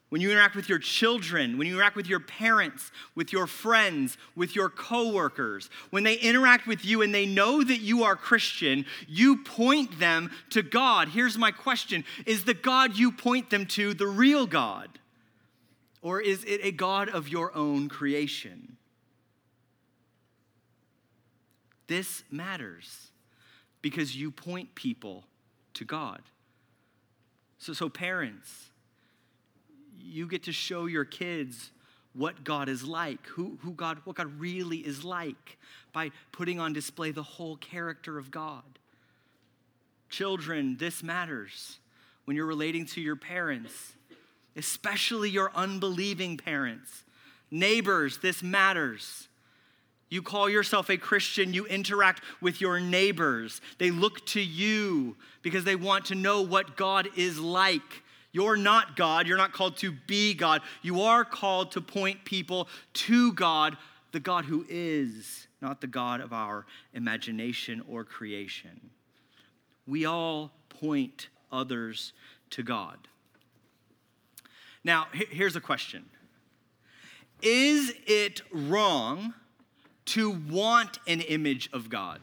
when 0.08 0.22
you 0.22 0.30
interact 0.30 0.56
with 0.56 0.70
your 0.70 0.78
children, 0.78 1.58
when 1.58 1.66
you 1.66 1.74
interact 1.74 1.94
with 1.94 2.08
your 2.08 2.20
parents, 2.20 2.90
with 3.14 3.30
your 3.30 3.46
friends, 3.46 4.16
with 4.34 4.56
your 4.56 4.70
coworkers, 4.70 5.68
when 5.90 6.02
they 6.02 6.14
interact 6.14 6.66
with 6.66 6.82
you 6.82 7.02
and 7.02 7.14
they 7.14 7.26
know 7.26 7.62
that 7.62 7.80
you 7.80 8.04
are 8.04 8.16
Christian, 8.16 8.86
you 9.06 9.44
point 9.44 9.98
them 9.98 10.30
to 10.50 10.62
God. 10.62 11.08
Here's 11.08 11.36
my 11.36 11.50
question 11.50 12.04
Is 12.24 12.44
the 12.44 12.54
God 12.54 12.96
you 12.96 13.12
point 13.12 13.50
them 13.50 13.66
to 13.66 13.92
the 13.92 14.06
real 14.06 14.46
God? 14.46 14.88
Or 16.00 16.20
is 16.20 16.44
it 16.44 16.60
a 16.62 16.70
God 16.70 17.08
of 17.08 17.28
your 17.28 17.54
own 17.54 17.88
creation? 17.88 18.76
This 21.86 22.22
matters 22.30 23.07
because 23.82 24.16
you 24.16 24.30
point 24.30 24.74
people 24.74 25.24
to 25.74 25.84
God. 25.84 26.22
So, 27.58 27.72
so 27.72 27.88
parents, 27.88 28.70
you 30.00 30.26
get 30.26 30.44
to 30.44 30.52
show 30.52 30.86
your 30.86 31.04
kids 31.04 31.70
what 32.14 32.42
God 32.42 32.68
is 32.68 32.84
like, 32.84 33.24
who, 33.26 33.58
who 33.62 33.72
God, 33.72 33.98
what 34.04 34.16
God 34.16 34.40
really 34.40 34.78
is 34.78 35.04
like 35.04 35.58
by 35.92 36.10
putting 36.32 36.58
on 36.58 36.72
display 36.72 37.10
the 37.10 37.22
whole 37.22 37.56
character 37.56 38.18
of 38.18 38.30
God. 38.30 38.62
Children, 40.08 40.76
this 40.78 41.02
matters 41.02 41.78
when 42.24 42.36
you're 42.36 42.46
relating 42.46 42.86
to 42.86 43.00
your 43.00 43.16
parents, 43.16 43.92
especially 44.56 45.30
your 45.30 45.52
unbelieving 45.54 46.36
parents. 46.36 47.04
Neighbors, 47.50 48.18
this 48.18 48.42
matters. 48.42 49.28
You 50.10 50.22
call 50.22 50.48
yourself 50.48 50.88
a 50.88 50.96
Christian, 50.96 51.52
you 51.52 51.66
interact 51.66 52.22
with 52.40 52.60
your 52.60 52.80
neighbors. 52.80 53.60
They 53.78 53.90
look 53.90 54.24
to 54.28 54.40
you 54.40 55.16
because 55.42 55.64
they 55.64 55.76
want 55.76 56.06
to 56.06 56.14
know 56.14 56.40
what 56.42 56.76
God 56.76 57.08
is 57.16 57.38
like. 57.38 58.02
You're 58.32 58.56
not 58.56 58.96
God. 58.96 59.26
You're 59.26 59.36
not 59.36 59.52
called 59.52 59.76
to 59.78 59.92
be 60.06 60.34
God. 60.34 60.62
You 60.82 61.02
are 61.02 61.24
called 61.24 61.72
to 61.72 61.80
point 61.80 62.24
people 62.24 62.68
to 62.94 63.32
God, 63.32 63.76
the 64.12 64.20
God 64.20 64.46
who 64.46 64.64
is, 64.68 65.46
not 65.60 65.80
the 65.80 65.86
God 65.86 66.20
of 66.20 66.32
our 66.32 66.64
imagination 66.94 67.82
or 67.88 68.04
creation. 68.04 68.90
We 69.86 70.06
all 70.06 70.52
point 70.68 71.28
others 71.50 72.12
to 72.50 72.62
God. 72.62 72.96
Now, 74.84 75.08
here's 75.12 75.56
a 75.56 75.60
question 75.60 76.06
Is 77.42 77.92
it 78.06 78.40
wrong 78.52 79.34
to 80.08 80.30
want 80.30 80.98
an 81.06 81.20
image 81.20 81.68
of 81.72 81.88
God? 81.88 82.20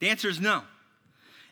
The 0.00 0.08
answer 0.08 0.28
is 0.28 0.40
no. 0.40 0.62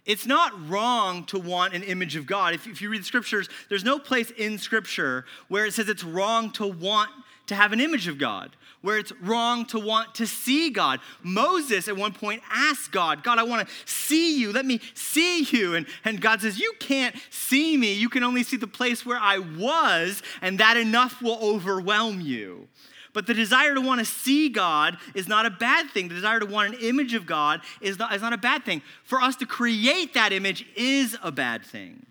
It's 0.07 0.27
not 0.27 0.69
wrong 0.69 1.25
to 1.27 1.39
want 1.39 1.75
an 1.75 1.83
image 1.83 2.15
of 2.15 2.27
God. 2.27 2.55
If, 2.55 2.67
if 2.69 2.81
you 2.81 2.89
read 2.89 3.01
the 3.01 3.05
scriptures, 3.05 3.49
there's 3.69 3.85
no 3.85 3.99
place 3.99 4.31
in 4.31 4.57
scripture 4.57 5.25
where 5.49 5.67
it 5.67 5.75
says 5.75 5.89
it's 5.89 6.05
wrong 6.05 6.53
to 6.53 6.67
want 6.67 7.11
to 7.47 7.55
have 7.55 7.73
an 7.73 7.81
image 7.81 8.09
of 8.09 8.19
God, 8.19 8.57
where 8.83 8.99
it's 8.99 9.13
wrong 9.21 9.67
to 9.67 9.81
want 9.81 10.15
to 10.17 10.27
see 10.27 10.71
God. 10.71 11.01
Moses 11.23 11.89
at 11.89 11.97
one 11.97 12.13
point 12.13 12.43
asked 12.51 12.93
God, 12.93 13.25
God, 13.25 13.39
I 13.39 13.43
want 13.43 13.67
to 13.67 13.75
see 13.85 14.39
you. 14.39 14.53
Let 14.53 14.65
me 14.65 14.81
see 14.95 15.43
you. 15.43 15.75
And, 15.75 15.87
and 16.05 16.21
God 16.21 16.41
says, 16.41 16.59
You 16.59 16.73
can't 16.79 17.15
see 17.31 17.77
me. 17.77 17.93
You 17.93 18.09
can 18.09 18.23
only 18.23 18.43
see 18.43 18.57
the 18.57 18.67
place 18.67 19.05
where 19.07 19.19
I 19.19 19.39
was, 19.39 20.23
and 20.41 20.59
that 20.59 20.77
enough 20.77 21.21
will 21.23 21.39
overwhelm 21.41 22.21
you. 22.21 22.69
But 23.17 23.27
the 23.27 23.33
desire 23.33 23.75
to 23.75 23.81
want 23.81 24.01
to 24.01 24.05
see 24.05 24.51
God 24.51 24.99
is 25.15 25.27
not 25.27 25.47
a 25.47 25.51
bad 25.51 25.89
thing. 25.89 26.09
The 26.09 26.15
desire 26.15 26.39
to 26.39 26.45
want 26.45 26.75
an 26.75 26.81
image 26.83 27.15
of 27.15 27.25
God 27.25 27.63
is 27.81 27.99
not, 27.99 28.15
is 28.15 28.21
not 28.21 28.35
a 28.35 28.37
bad 28.37 28.67
thing. 28.67 28.83
For 29.05 29.23
us 29.23 29.37
to 29.37 29.47
create 29.47 30.13
that 30.13 30.35
image 30.35 30.67
is 30.77 31.17
a 31.23 31.33
bad 31.33 31.65
thing. 31.65 32.05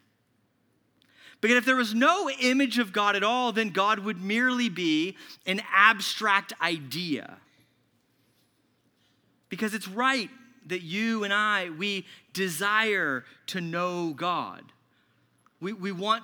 Because 1.42 1.58
if 1.58 1.66
there 1.66 1.76
was 1.76 1.94
no 1.94 2.28
image 2.42 2.80
of 2.80 2.92
God 2.92 3.16
at 3.16 3.24
all, 3.24 3.52
then 3.52 3.70
God 3.70 4.00
would 4.00 4.20
merely 4.20 4.68
be 4.68 5.16
an 5.46 5.62
abstract 5.72 6.54
idea. 6.60 7.38
Because 9.50 9.76
it's 9.76 9.88
right 9.88 10.32
that 10.66 10.82
you 10.82 11.24
and 11.24 11.32
I, 11.32 11.70
we 11.70 12.08
desire 12.34 13.26
to 13.46 13.62
know 13.62 14.16
God. 14.16 14.64
We, 15.62 15.72
we, 15.72 15.92
want, 15.92 16.24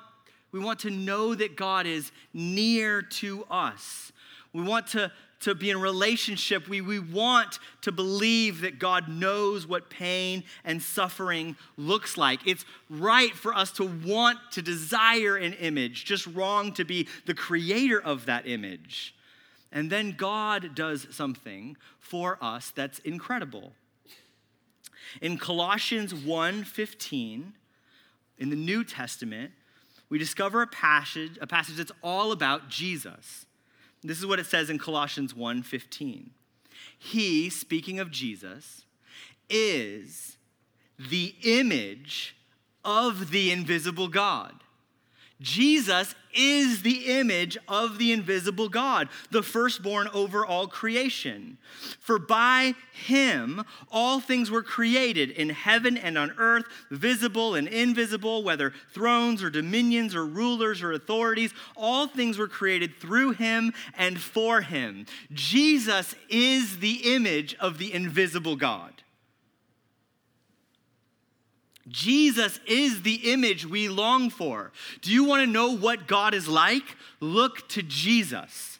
we 0.51 0.59
want 0.59 0.79
to 0.79 0.89
know 0.89 1.35
that 1.35 1.55
God 1.55 1.85
is 1.85 2.11
near 2.33 3.03
to 3.03 3.45
us. 3.47 4.11
We 4.53 4.63
want 4.63 4.87
to, 4.87 5.11
to 5.41 5.55
be 5.55 5.69
in 5.69 5.79
relationship. 5.79 6.67
We, 6.67 6.81
we 6.81 6.99
want 6.99 7.59
to 7.81 7.91
believe 7.91 8.61
that 8.61 8.79
God 8.79 9.07
knows 9.07 9.65
what 9.65 9.89
pain 9.89 10.43
and 10.65 10.81
suffering 10.81 11.55
looks 11.77 12.17
like. 12.17 12.45
It's 12.45 12.65
right 12.89 13.33
for 13.33 13.53
us 13.53 13.71
to 13.73 13.85
want 13.85 14.39
to 14.51 14.61
desire 14.61 15.37
an 15.37 15.53
image, 15.53 16.05
just 16.05 16.27
wrong 16.27 16.73
to 16.73 16.83
be 16.83 17.07
the 17.25 17.33
creator 17.33 18.01
of 18.01 18.25
that 18.25 18.47
image. 18.47 19.15
And 19.71 19.89
then 19.89 20.15
God 20.17 20.75
does 20.75 21.07
something 21.11 21.77
for 21.99 22.37
us 22.41 22.71
that's 22.75 22.99
incredible. 22.99 23.71
In 25.21 25.37
Colossians 25.37 26.13
1:15, 26.13 27.53
in 28.37 28.49
the 28.49 28.55
New 28.55 28.83
Testament, 28.83 29.53
we 30.09 30.17
discover 30.17 30.61
a 30.61 30.67
passage, 30.67 31.37
a 31.39 31.47
passage 31.47 31.77
that's 31.77 31.91
all 32.03 32.31
about 32.31 32.69
Jesus. 32.69 33.45
This 34.03 34.19
is 34.19 34.25
what 34.25 34.39
it 34.39 34.45
says 34.45 34.69
in 34.69 34.79
Colossians 34.79 35.33
1:15. 35.33 36.31
He, 36.97 37.49
speaking 37.49 37.99
of 37.99 38.11
Jesus, 38.11 38.85
is 39.49 40.37
the 40.97 41.35
image 41.43 42.35
of 42.83 43.31
the 43.31 43.51
invisible 43.51 44.07
God. 44.07 44.63
Jesus 45.41 46.15
is 46.33 46.81
the 46.81 47.19
image 47.19 47.57
of 47.67 47.97
the 47.97 48.11
invisible 48.11 48.69
God, 48.69 49.09
the 49.31 49.43
firstborn 49.43 50.07
over 50.13 50.45
all 50.45 50.67
creation. 50.67 51.57
For 51.99 52.19
by 52.19 52.75
him 52.93 53.63
all 53.91 54.19
things 54.19 54.51
were 54.51 54.63
created 54.63 55.31
in 55.31 55.49
heaven 55.49 55.97
and 55.97 56.17
on 56.17 56.31
earth, 56.37 56.65
visible 56.89 57.55
and 57.55 57.67
invisible, 57.67 58.43
whether 58.43 58.73
thrones 58.93 59.43
or 59.43 59.49
dominions 59.49 60.15
or 60.15 60.25
rulers 60.25 60.81
or 60.81 60.91
authorities, 60.93 61.53
all 61.75 62.07
things 62.07 62.37
were 62.37 62.47
created 62.47 62.95
through 62.95 63.31
him 63.31 63.73
and 63.97 64.19
for 64.19 64.61
him. 64.61 65.05
Jesus 65.33 66.15
is 66.29 66.79
the 66.79 67.15
image 67.15 67.55
of 67.55 67.77
the 67.77 67.93
invisible 67.93 68.55
God. 68.55 69.00
Jesus 71.87 72.59
is 72.67 73.01
the 73.01 73.31
image 73.31 73.65
we 73.65 73.89
long 73.89 74.29
for. 74.29 74.71
Do 75.01 75.11
you 75.11 75.23
want 75.23 75.41
to 75.41 75.51
know 75.51 75.75
what 75.75 76.07
God 76.07 76.33
is 76.33 76.47
like? 76.47 76.95
Look 77.19 77.67
to 77.69 77.81
Jesus. 77.81 78.79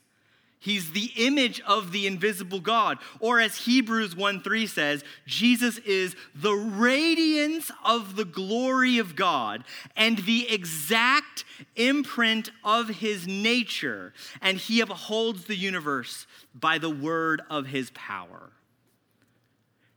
He's 0.61 0.91
the 0.91 1.11
image 1.17 1.59
of 1.61 1.91
the 1.91 2.05
invisible 2.05 2.59
God. 2.59 2.99
Or 3.19 3.39
as 3.39 3.65
Hebrews 3.65 4.15
1 4.15 4.43
3 4.43 4.67
says, 4.67 5.03
Jesus 5.25 5.79
is 5.79 6.15
the 6.35 6.53
radiance 6.53 7.71
of 7.83 8.15
the 8.15 8.25
glory 8.25 8.99
of 8.99 9.15
God 9.15 9.63
and 9.97 10.19
the 10.19 10.47
exact 10.51 11.45
imprint 11.75 12.51
of 12.63 12.89
his 12.89 13.25
nature, 13.25 14.13
and 14.39 14.59
he 14.59 14.81
upholds 14.81 15.45
the 15.45 15.55
universe 15.55 16.27
by 16.53 16.77
the 16.77 16.91
word 16.91 17.41
of 17.49 17.65
his 17.65 17.89
power. 17.95 18.51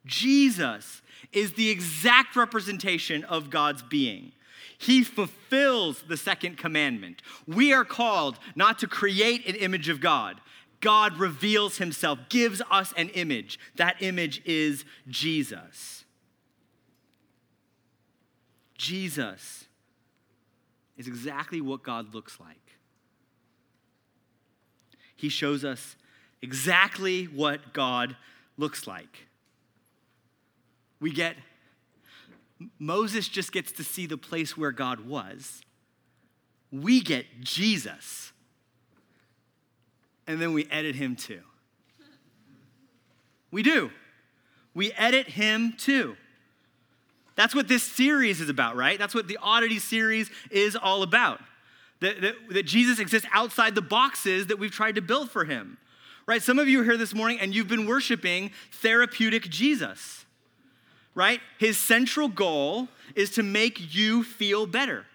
Jesus 0.07 1.03
is 1.33 1.55
the 1.55 1.71
exact 1.71 2.37
representation 2.37 3.25
of 3.25 3.51
God's 3.51 3.83
being. 3.83 4.33
He 4.79 5.03
fulfills 5.03 6.03
the 6.03 6.17
second 6.17 6.59
commandment. 6.59 7.23
We 7.47 7.73
are 7.73 7.85
called 7.85 8.39
not 8.55 8.79
to 8.81 8.87
create 8.87 9.47
an 9.49 9.55
image 9.55 9.89
of 9.89 10.01
God. 10.01 10.41
God 10.81 11.19
reveals 11.19 11.79
himself, 11.79 12.19
gives 12.29 12.61
us 12.71 12.93
an 12.97 13.09
image. 13.11 13.59
That 13.77 13.97
image 14.03 14.43
is 14.45 14.85
Jesus. 15.09 16.05
Jesus 18.77 19.67
is 20.99 21.09
exactly 21.09 21.61
what 21.61 21.83
God 21.83 22.13
looks 22.15 22.39
like. 22.39 22.59
He 25.17 25.29
shows 25.31 25.65
us 25.65 25.97
exactly 26.43 27.25
what 27.25 27.73
God 27.73 28.17
looks 28.59 28.87
like 28.87 29.27
we 31.05 31.11
get 31.11 31.37
Moses 32.79 33.29
just 33.29 33.53
gets 33.53 33.73
to 33.73 33.85
see 33.85 34.07
the 34.07 34.17
place 34.17 34.57
where 34.57 34.73
God 34.73 35.01
was. 35.01 35.61
We 36.73 37.03
get 37.03 37.27
Jesus. 37.43 38.33
And 40.27 40.41
then 40.41 40.55
we 40.55 40.67
edit 40.71 40.95
him 40.95 41.15
too. 41.15 41.43
We 43.51 43.63
do. 43.63 43.91
We 44.73 44.93
edit 44.93 45.29
him 45.29 45.75
too. 45.77 46.17
That's 47.37 47.55
what 47.55 47.69
this 47.69 47.83
series 47.83 48.41
is 48.41 48.49
about, 48.49 48.75
right? 48.75 48.99
That's 48.99 49.15
what 49.15 49.29
the 49.29 49.39
oddity 49.43 49.81
series 49.81 50.31
is 50.51 50.75
all 50.75 51.03
about. 51.03 51.39
That, 52.01 52.23
that, 52.23 52.35
that, 52.49 52.63
Jesus 52.63 52.99
exists 52.99 53.29
outside 53.31 53.75
the 53.75 53.83
boxes 53.83 54.47
that 54.47 54.59
we've 54.59 54.73
tried 54.73 54.95
to 54.95 55.03
build 55.03 55.31
for 55.31 55.45
him, 55.45 55.77
right? 56.27 56.43
Some 56.43 56.59
of 56.59 56.67
you 56.67 56.81
are 56.81 56.85
here 56.85 56.97
this 56.97 57.13
morning 57.13 57.41
and 57.41 57.55
you've 57.55 57.69
been 57.69 57.87
worshiping 57.87 58.53
therapeutic 58.73 59.51
Jesus 59.51 60.24
right? 61.15 61.41
His 61.59 61.79
central 61.79 62.29
goal 62.29 62.89
is 63.15 63.31
to 63.31 63.43
make 63.43 63.95
you 63.95 64.23
feel 64.23 64.67
better. 64.67 65.07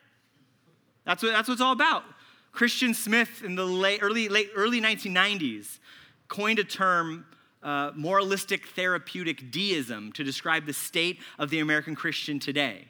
That's 1.05 1.23
what, 1.23 1.31
that's 1.31 1.47
what 1.47 1.53
it's 1.53 1.61
all 1.61 1.73
about. 1.73 2.03
Christian 2.51 2.93
Smith 2.93 3.43
in 3.43 3.55
the 3.55 3.65
late, 3.65 3.99
early, 4.01 4.29
late, 4.29 4.49
early 4.55 4.81
1990s 4.81 5.79
coined 6.27 6.59
a 6.59 6.63
term, 6.63 7.25
uh, 7.63 7.91
moralistic 7.95 8.67
therapeutic 8.67 9.51
deism, 9.51 10.11
to 10.13 10.23
describe 10.23 10.65
the 10.65 10.73
state 10.73 11.19
of 11.37 11.49
the 11.49 11.59
American 11.59 11.95
Christian 11.95 12.39
today 12.39 12.87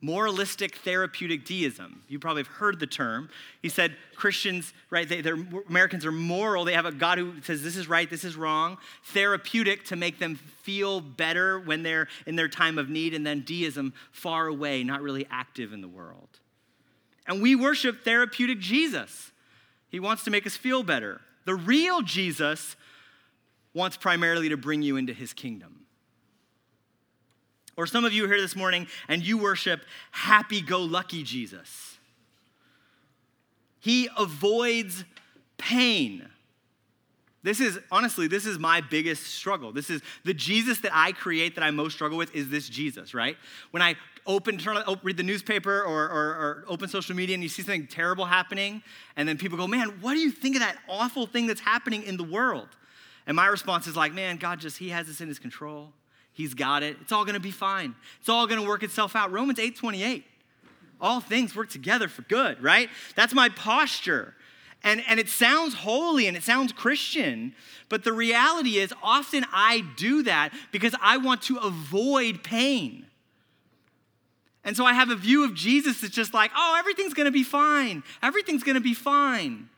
moralistic 0.00 0.76
therapeutic 0.76 1.44
deism. 1.44 2.02
You 2.08 2.18
probably 2.18 2.40
have 2.40 2.52
heard 2.52 2.78
the 2.78 2.86
term. 2.86 3.30
He 3.62 3.68
said 3.68 3.96
Christians, 4.14 4.72
right, 4.90 5.08
they, 5.08 5.20
are 5.20 5.38
Americans 5.68 6.04
are 6.04 6.12
moral. 6.12 6.64
They 6.64 6.74
have 6.74 6.84
a 6.84 6.92
God 6.92 7.18
who 7.18 7.40
says 7.42 7.62
this 7.62 7.76
is 7.76 7.88
right, 7.88 8.08
this 8.08 8.24
is 8.24 8.36
wrong. 8.36 8.78
Therapeutic 9.04 9.84
to 9.86 9.96
make 9.96 10.18
them 10.18 10.36
feel 10.36 11.00
better 11.00 11.58
when 11.58 11.82
they're 11.82 12.08
in 12.26 12.36
their 12.36 12.48
time 12.48 12.78
of 12.78 12.90
need. 12.90 13.14
And 13.14 13.26
then 13.26 13.42
deism, 13.42 13.94
far 14.12 14.46
away, 14.46 14.84
not 14.84 15.00
really 15.00 15.26
active 15.30 15.72
in 15.72 15.80
the 15.80 15.88
world. 15.88 16.28
And 17.26 17.40
we 17.40 17.56
worship 17.56 18.04
therapeutic 18.04 18.60
Jesus. 18.60 19.32
He 19.88 19.98
wants 19.98 20.24
to 20.24 20.30
make 20.30 20.46
us 20.46 20.56
feel 20.56 20.82
better. 20.82 21.20
The 21.46 21.54
real 21.54 22.02
Jesus 22.02 22.76
wants 23.72 23.96
primarily 23.96 24.50
to 24.50 24.56
bring 24.56 24.82
you 24.82 24.96
into 24.96 25.12
his 25.12 25.32
kingdom. 25.32 25.85
Or 27.76 27.86
some 27.86 28.04
of 28.04 28.12
you 28.12 28.24
are 28.24 28.28
here 28.28 28.40
this 28.40 28.56
morning 28.56 28.86
and 29.08 29.22
you 29.22 29.38
worship 29.38 29.82
happy 30.10 30.60
go 30.60 30.82
lucky 30.82 31.22
Jesus. 31.22 31.98
He 33.80 34.08
avoids 34.18 35.04
pain. 35.58 36.28
This 37.42 37.60
is, 37.60 37.78
honestly, 37.92 38.26
this 38.26 38.44
is 38.44 38.58
my 38.58 38.80
biggest 38.80 39.22
struggle. 39.22 39.72
This 39.72 39.88
is 39.88 40.02
the 40.24 40.34
Jesus 40.34 40.80
that 40.80 40.90
I 40.92 41.12
create 41.12 41.54
that 41.54 41.62
I 41.62 41.70
most 41.70 41.92
struggle 41.92 42.18
with 42.18 42.34
is 42.34 42.48
this 42.48 42.68
Jesus, 42.68 43.14
right? 43.14 43.36
When 43.70 43.82
I 43.82 43.94
open, 44.26 44.58
turn, 44.58 44.82
read 45.04 45.16
the 45.16 45.22
newspaper 45.22 45.82
or, 45.82 46.08
or, 46.08 46.24
or 46.26 46.64
open 46.66 46.88
social 46.88 47.14
media 47.14 47.34
and 47.34 47.42
you 47.44 47.48
see 47.48 47.62
something 47.62 47.86
terrible 47.86 48.24
happening, 48.24 48.82
and 49.14 49.28
then 49.28 49.38
people 49.38 49.56
go, 49.56 49.68
man, 49.68 49.98
what 50.00 50.14
do 50.14 50.18
you 50.18 50.32
think 50.32 50.56
of 50.56 50.62
that 50.62 50.76
awful 50.88 51.26
thing 51.26 51.46
that's 51.46 51.60
happening 51.60 52.02
in 52.02 52.16
the 52.16 52.24
world? 52.24 52.68
And 53.28 53.36
my 53.36 53.46
response 53.46 53.86
is 53.86 53.94
like, 53.96 54.12
man, 54.12 54.38
God 54.38 54.58
just, 54.58 54.78
He 54.78 54.88
has 54.88 55.06
this 55.06 55.20
in 55.20 55.28
His 55.28 55.38
control. 55.38 55.92
He's 56.36 56.52
got 56.52 56.82
it. 56.82 56.98
It's 57.00 57.12
all 57.12 57.24
gonna 57.24 57.40
be 57.40 57.50
fine. 57.50 57.94
It's 58.20 58.28
all 58.28 58.46
gonna 58.46 58.62
work 58.62 58.82
itself 58.82 59.16
out. 59.16 59.32
Romans 59.32 59.58
8 59.58 59.74
28. 59.74 60.22
All 61.00 61.20
things 61.20 61.56
work 61.56 61.70
together 61.70 62.08
for 62.08 62.22
good, 62.22 62.62
right? 62.62 62.90
That's 63.14 63.32
my 63.32 63.48
posture. 63.48 64.34
And, 64.84 65.02
and 65.08 65.18
it 65.18 65.30
sounds 65.30 65.72
holy 65.72 66.26
and 66.26 66.36
it 66.36 66.42
sounds 66.42 66.72
Christian, 66.72 67.54
but 67.88 68.04
the 68.04 68.12
reality 68.12 68.76
is 68.76 68.92
often 69.02 69.46
I 69.50 69.82
do 69.96 70.22
that 70.24 70.52
because 70.72 70.94
I 71.00 71.16
want 71.16 71.40
to 71.42 71.56
avoid 71.56 72.42
pain. 72.42 73.06
And 74.62 74.76
so 74.76 74.84
I 74.84 74.92
have 74.92 75.08
a 75.08 75.16
view 75.16 75.42
of 75.42 75.54
Jesus 75.54 76.02
that's 76.02 76.14
just 76.14 76.34
like, 76.34 76.50
oh, 76.54 76.76
everything's 76.78 77.14
gonna 77.14 77.30
be 77.30 77.44
fine. 77.44 78.02
Everything's 78.22 78.62
gonna 78.62 78.80
be 78.80 78.94
fine. 78.94 79.70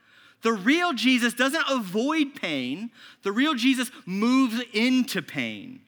The 0.43 0.53
real 0.53 0.93
Jesus 0.93 1.35
doesn't 1.35 1.65
avoid 1.71 2.35
pain, 2.35 2.91
the 3.23 3.31
real 3.31 3.55
Jesus 3.55 3.93
moves 4.07 4.61
into 4.73 5.23
pain, 5.23 5.81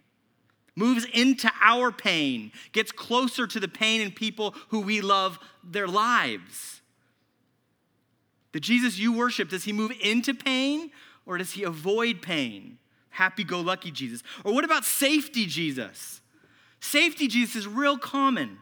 moves 0.76 1.06
into 1.12 1.50
our 1.60 1.90
pain, 1.90 2.52
gets 2.72 2.92
closer 2.92 3.46
to 3.46 3.60
the 3.60 3.68
pain 3.68 4.00
in 4.00 4.10
people 4.10 4.54
who 4.68 4.80
we 4.80 5.00
love 5.00 5.38
their 5.64 5.88
lives. 5.88 6.80
The 8.52 8.60
Jesus 8.60 8.98
you 8.98 9.12
worship, 9.12 9.48
does 9.48 9.64
he 9.64 9.72
move 9.72 9.92
into 10.00 10.34
pain 10.34 10.90
or 11.26 11.38
does 11.38 11.52
he 11.52 11.62
avoid 11.62 12.22
pain? 12.22 12.78
Happy 13.10 13.44
go 13.44 13.60
lucky 13.60 13.90
Jesus. 13.90 14.22
Or 14.44 14.52
what 14.52 14.64
about 14.64 14.84
safety 14.84 15.46
Jesus? 15.46 16.20
Safety 16.80 17.28
Jesus 17.28 17.56
is 17.56 17.66
real 17.66 17.98
common, 17.98 18.58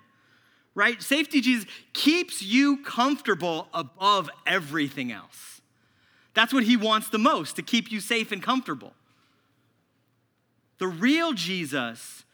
right? 0.75 1.01
Safety 1.03 1.41
Jesus 1.41 1.67
keeps 1.93 2.43
you 2.43 2.83
comfortable 2.83 3.69
above 3.73 4.29
everything 4.47 5.13
else. 5.13 5.61
That's 6.35 6.53
what 6.53 6.65
he 6.65 6.77
wants 6.77 7.09
the 7.09 7.19
most, 7.19 7.57
to 7.57 7.63
keep 7.63 7.91
you 7.91 8.01
safe 8.01 8.33
and 8.33 8.43
comfortable. 8.43 8.93
The 10.79 10.89
real 10.89 11.33
Jesus 11.33 12.25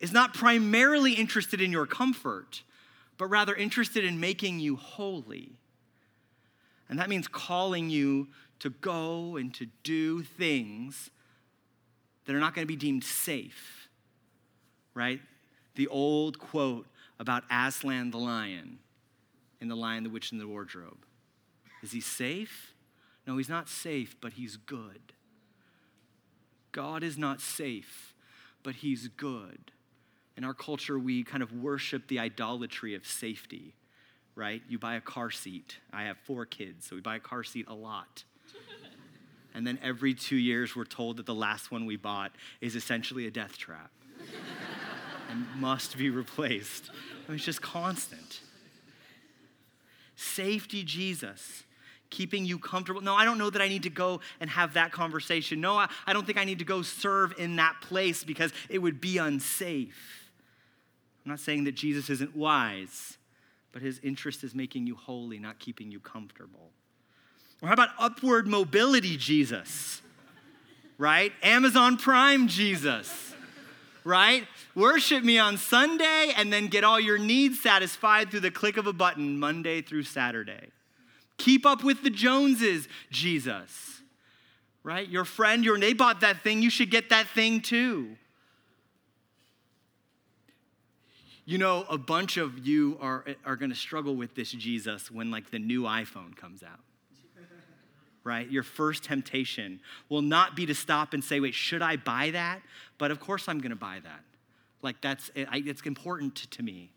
is 0.00 0.12
not 0.12 0.34
primarily 0.34 1.12
interested 1.12 1.60
in 1.60 1.72
your 1.72 1.86
comfort, 1.86 2.62
but 3.18 3.26
rather 3.26 3.54
interested 3.54 4.04
in 4.04 4.20
making 4.20 4.60
you 4.60 4.76
holy. 4.76 5.52
And 6.88 6.98
that 6.98 7.08
means 7.08 7.28
calling 7.28 7.90
you 7.90 8.28
to 8.60 8.70
go 8.70 9.36
and 9.36 9.52
to 9.54 9.66
do 9.82 10.22
things 10.22 11.10
that 12.24 12.34
are 12.34 12.40
not 12.40 12.54
going 12.54 12.64
to 12.64 12.68
be 12.68 12.76
deemed 12.76 13.04
safe, 13.04 13.88
right? 14.94 15.20
The 15.74 15.88
old 15.88 16.38
quote 16.38 16.86
about 17.18 17.44
Aslan 17.50 18.10
the 18.10 18.18
lion 18.18 18.78
in 19.60 19.68
The 19.68 19.76
Lion, 19.76 20.04
the 20.04 20.10
Witch, 20.10 20.32
and 20.32 20.40
the 20.40 20.46
Wardrobe. 20.46 20.98
Is 21.82 21.92
he 21.92 22.00
safe? 22.00 22.74
No, 23.26 23.36
he's 23.36 23.48
not 23.48 23.68
safe, 23.68 24.16
but 24.20 24.34
he's 24.34 24.56
good. 24.56 25.12
God 26.76 27.02
is 27.02 27.18
not 27.18 27.40
safe, 27.40 28.14
but 28.62 28.76
he's 28.76 29.08
good. 29.08 29.72
In 30.36 30.44
our 30.44 30.54
culture, 30.54 30.98
we 30.98 31.24
kind 31.24 31.42
of 31.42 31.52
worship 31.52 32.06
the 32.06 32.20
idolatry 32.20 32.94
of 32.94 33.04
safety 33.04 33.74
right? 34.36 34.62
You 34.68 34.78
buy 34.78 34.94
a 34.94 35.00
car 35.00 35.30
seat. 35.30 35.78
I 35.92 36.04
have 36.04 36.18
four 36.18 36.46
kids, 36.46 36.86
so 36.86 36.94
we 36.94 37.02
buy 37.02 37.16
a 37.16 37.20
car 37.20 37.42
seat 37.42 37.66
a 37.68 37.74
lot. 37.74 38.22
and 39.54 39.66
then 39.66 39.78
every 39.82 40.14
two 40.14 40.36
years, 40.36 40.76
we're 40.76 40.84
told 40.84 41.16
that 41.16 41.26
the 41.26 41.34
last 41.34 41.72
one 41.72 41.86
we 41.86 41.96
bought 41.96 42.32
is 42.60 42.76
essentially 42.76 43.26
a 43.26 43.30
death 43.30 43.58
trap 43.58 43.90
and 45.30 45.46
must 45.56 45.96
be 45.96 46.10
replaced. 46.10 46.90
I 46.90 47.30
mean, 47.30 47.36
it's 47.36 47.44
just 47.44 47.62
constant. 47.62 48.40
Safety, 50.14 50.84
Jesus 50.84 51.64
keeping 52.10 52.44
you 52.44 52.58
comfortable. 52.58 53.00
No, 53.00 53.14
I 53.14 53.24
don't 53.24 53.38
know 53.38 53.50
that 53.50 53.62
I 53.62 53.68
need 53.68 53.84
to 53.84 53.90
go 53.90 54.20
and 54.40 54.48
have 54.50 54.74
that 54.74 54.92
conversation. 54.92 55.60
No, 55.60 55.76
I, 55.76 55.88
I, 56.06 56.12
don't 56.12 56.24
think 56.26 56.38
I 56.38 56.44
need 56.44 56.58
to 56.60 56.64
go 56.64 56.82
serve 56.82 57.34
in 57.38 57.56
that 57.56 57.80
place 57.80 58.24
because 58.24 58.52
it 58.68 58.78
would 58.78 59.00
be 59.00 59.18
unsafe. 59.18 60.30
I'm 61.24 61.30
not 61.30 61.40
saying 61.40 61.64
that 61.64 61.74
Jesus 61.74 62.08
isn't 62.10 62.36
wise 62.36 63.18
but 63.76 63.82
his 63.82 64.00
interest 64.02 64.42
is 64.42 64.54
making 64.54 64.86
you 64.86 64.94
holy, 64.94 65.38
not 65.38 65.58
keeping 65.58 65.90
you 65.90 66.00
comfortable. 66.00 66.70
Or 67.60 67.68
how 67.68 67.74
about 67.74 67.90
upward 67.98 68.48
mobility 68.48 69.18
Jesus? 69.18 70.00
Right? 70.96 71.30
Amazon 71.42 71.98
Prime 71.98 72.48
Jesus. 72.48 73.34
Right? 74.02 74.46
Worship 74.74 75.22
me 75.22 75.38
on 75.38 75.58
Sunday 75.58 76.32
and 76.38 76.50
then 76.50 76.68
get 76.68 76.84
all 76.84 76.98
your 76.98 77.18
needs 77.18 77.60
satisfied 77.60 78.30
through 78.30 78.40
the 78.40 78.50
click 78.50 78.78
of 78.78 78.86
a 78.86 78.94
button 78.94 79.38
Monday 79.38 79.82
through 79.82 80.04
Saturday. 80.04 80.68
Keep 81.38 81.66
up 81.66 81.84
with 81.84 82.02
the 82.02 82.10
Joneses, 82.10 82.88
Jesus. 83.10 84.02
Right? 84.82 85.08
Your 85.08 85.24
friend, 85.24 85.64
your 85.64 85.78
they 85.78 85.92
bought 85.92 86.20
that 86.20 86.42
thing, 86.42 86.62
you 86.62 86.70
should 86.70 86.90
get 86.90 87.10
that 87.10 87.26
thing 87.28 87.60
too. 87.60 88.16
You 91.44 91.58
know, 91.58 91.84
a 91.88 91.98
bunch 91.98 92.36
of 92.36 92.66
you 92.66 92.98
are, 93.00 93.24
are 93.44 93.56
going 93.56 93.70
to 93.70 93.76
struggle 93.76 94.16
with 94.16 94.34
this 94.34 94.50
Jesus 94.50 95.10
when, 95.10 95.30
like, 95.30 95.50
the 95.50 95.60
new 95.60 95.82
iPhone 95.82 96.36
comes 96.36 96.62
out. 96.62 96.80
Right? 98.24 98.50
Your 98.50 98.64
first 98.64 99.04
temptation 99.04 99.80
will 100.08 100.22
not 100.22 100.56
be 100.56 100.66
to 100.66 100.74
stop 100.74 101.14
and 101.14 101.22
say, 101.22 101.38
wait, 101.38 101.54
should 101.54 101.82
I 101.82 101.94
buy 101.94 102.30
that? 102.30 102.60
But 102.98 103.12
of 103.12 103.20
course 103.20 103.48
I'm 103.48 103.60
going 103.60 103.70
to 103.70 103.76
buy 103.76 104.00
that. 104.02 104.20
Like, 104.82 105.00
that's, 105.00 105.30
it's 105.36 105.82
important 105.82 106.34
to 106.50 106.62
me. 106.64 106.90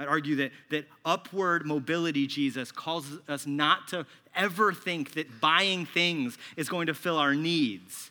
I'd 0.00 0.08
argue 0.08 0.36
that, 0.36 0.52
that 0.70 0.86
upward 1.04 1.66
mobility 1.66 2.26
Jesus 2.26 2.72
calls 2.72 3.06
us 3.28 3.46
not 3.46 3.86
to 3.88 4.06
ever 4.34 4.72
think 4.72 5.12
that 5.12 5.42
buying 5.42 5.84
things 5.84 6.38
is 6.56 6.70
going 6.70 6.86
to 6.86 6.94
fill 6.94 7.18
our 7.18 7.34
needs, 7.34 8.10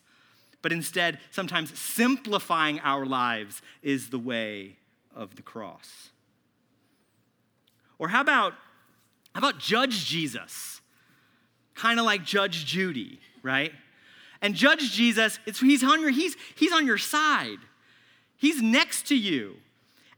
but 0.61 0.71
instead, 0.71 1.17
sometimes 1.31 1.77
simplifying 1.77 2.79
our 2.81 3.07
lives 3.07 3.63
is 3.81 4.09
the 4.11 4.19
way 4.19 4.75
of 5.15 5.35
the 5.35 5.41
cross. 5.41 6.09
Or 7.97 8.09
how 8.09 8.21
about 8.21 8.53
how 9.33 9.39
about 9.39 9.59
Judge 9.59 10.05
Jesus? 10.05 10.81
Kind 11.73 11.99
of 11.99 12.05
like 12.05 12.23
Judge 12.23 12.65
Judy, 12.65 13.19
right? 13.41 13.71
And 14.41 14.53
Judge 14.53 14.91
Jesus, 14.91 15.39
he's, 15.45 15.83
on 15.83 16.01
your, 16.01 16.09
he's, 16.09 16.35
he's 16.55 16.71
on 16.71 16.85
your 16.85 16.97
side. 16.97 17.59
He's 18.37 18.61
next 18.61 19.07
to 19.07 19.15
you. 19.15 19.57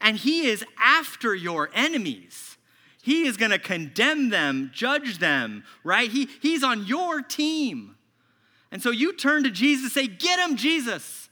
And 0.01 0.17
he 0.17 0.47
is 0.47 0.65
after 0.79 1.33
your 1.35 1.69
enemies. 1.73 2.57
He 3.01 3.25
is 3.25 3.37
going 3.37 3.51
to 3.51 3.59
condemn 3.59 4.29
them, 4.29 4.71
judge 4.73 5.17
them, 5.17 5.63
right? 5.83 6.09
He, 6.09 6.27
he's 6.41 6.63
on 6.63 6.85
your 6.85 7.21
team. 7.21 7.95
And 8.71 8.81
so 8.81 8.91
you 8.91 9.13
turn 9.13 9.43
to 9.43 9.51
Jesus 9.51 9.93
say, 9.93 10.07
Get 10.07 10.39
him, 10.39 10.55
Jesus. 10.55 11.29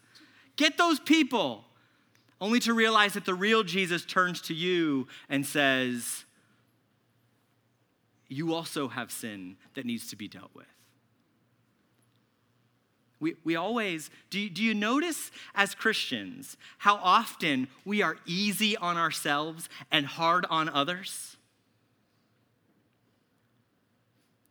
Get 0.55 0.77
those 0.77 0.99
people 0.99 1.63
only 2.41 2.59
to 2.61 2.73
realize 2.73 3.13
that 3.13 3.25
the 3.25 3.33
real 3.33 3.63
Jesus 3.63 4.03
turns 4.03 4.41
to 4.43 4.53
you 4.53 5.07
and 5.29 5.45
says, 5.45 6.25
You 8.27 8.53
also 8.53 8.87
have 8.87 9.11
sin 9.11 9.57
that 9.75 9.85
needs 9.85 10.09
to 10.09 10.15
be 10.15 10.27
dealt 10.27 10.51
with. 10.53 10.65
We, 13.19 13.35
we 13.43 13.55
always, 13.55 14.09
do 14.29 14.39
you, 14.39 14.49
do 14.49 14.63
you 14.63 14.73
notice 14.73 15.31
as 15.53 15.75
Christians 15.75 16.55
how 16.77 16.95
often 16.95 17.67
we 17.83 18.01
are 18.01 18.17
easy 18.25 18.77
on 18.77 18.97
ourselves 18.97 19.67
and 19.91 20.05
hard 20.05 20.45
on 20.49 20.69
others? 20.69 21.35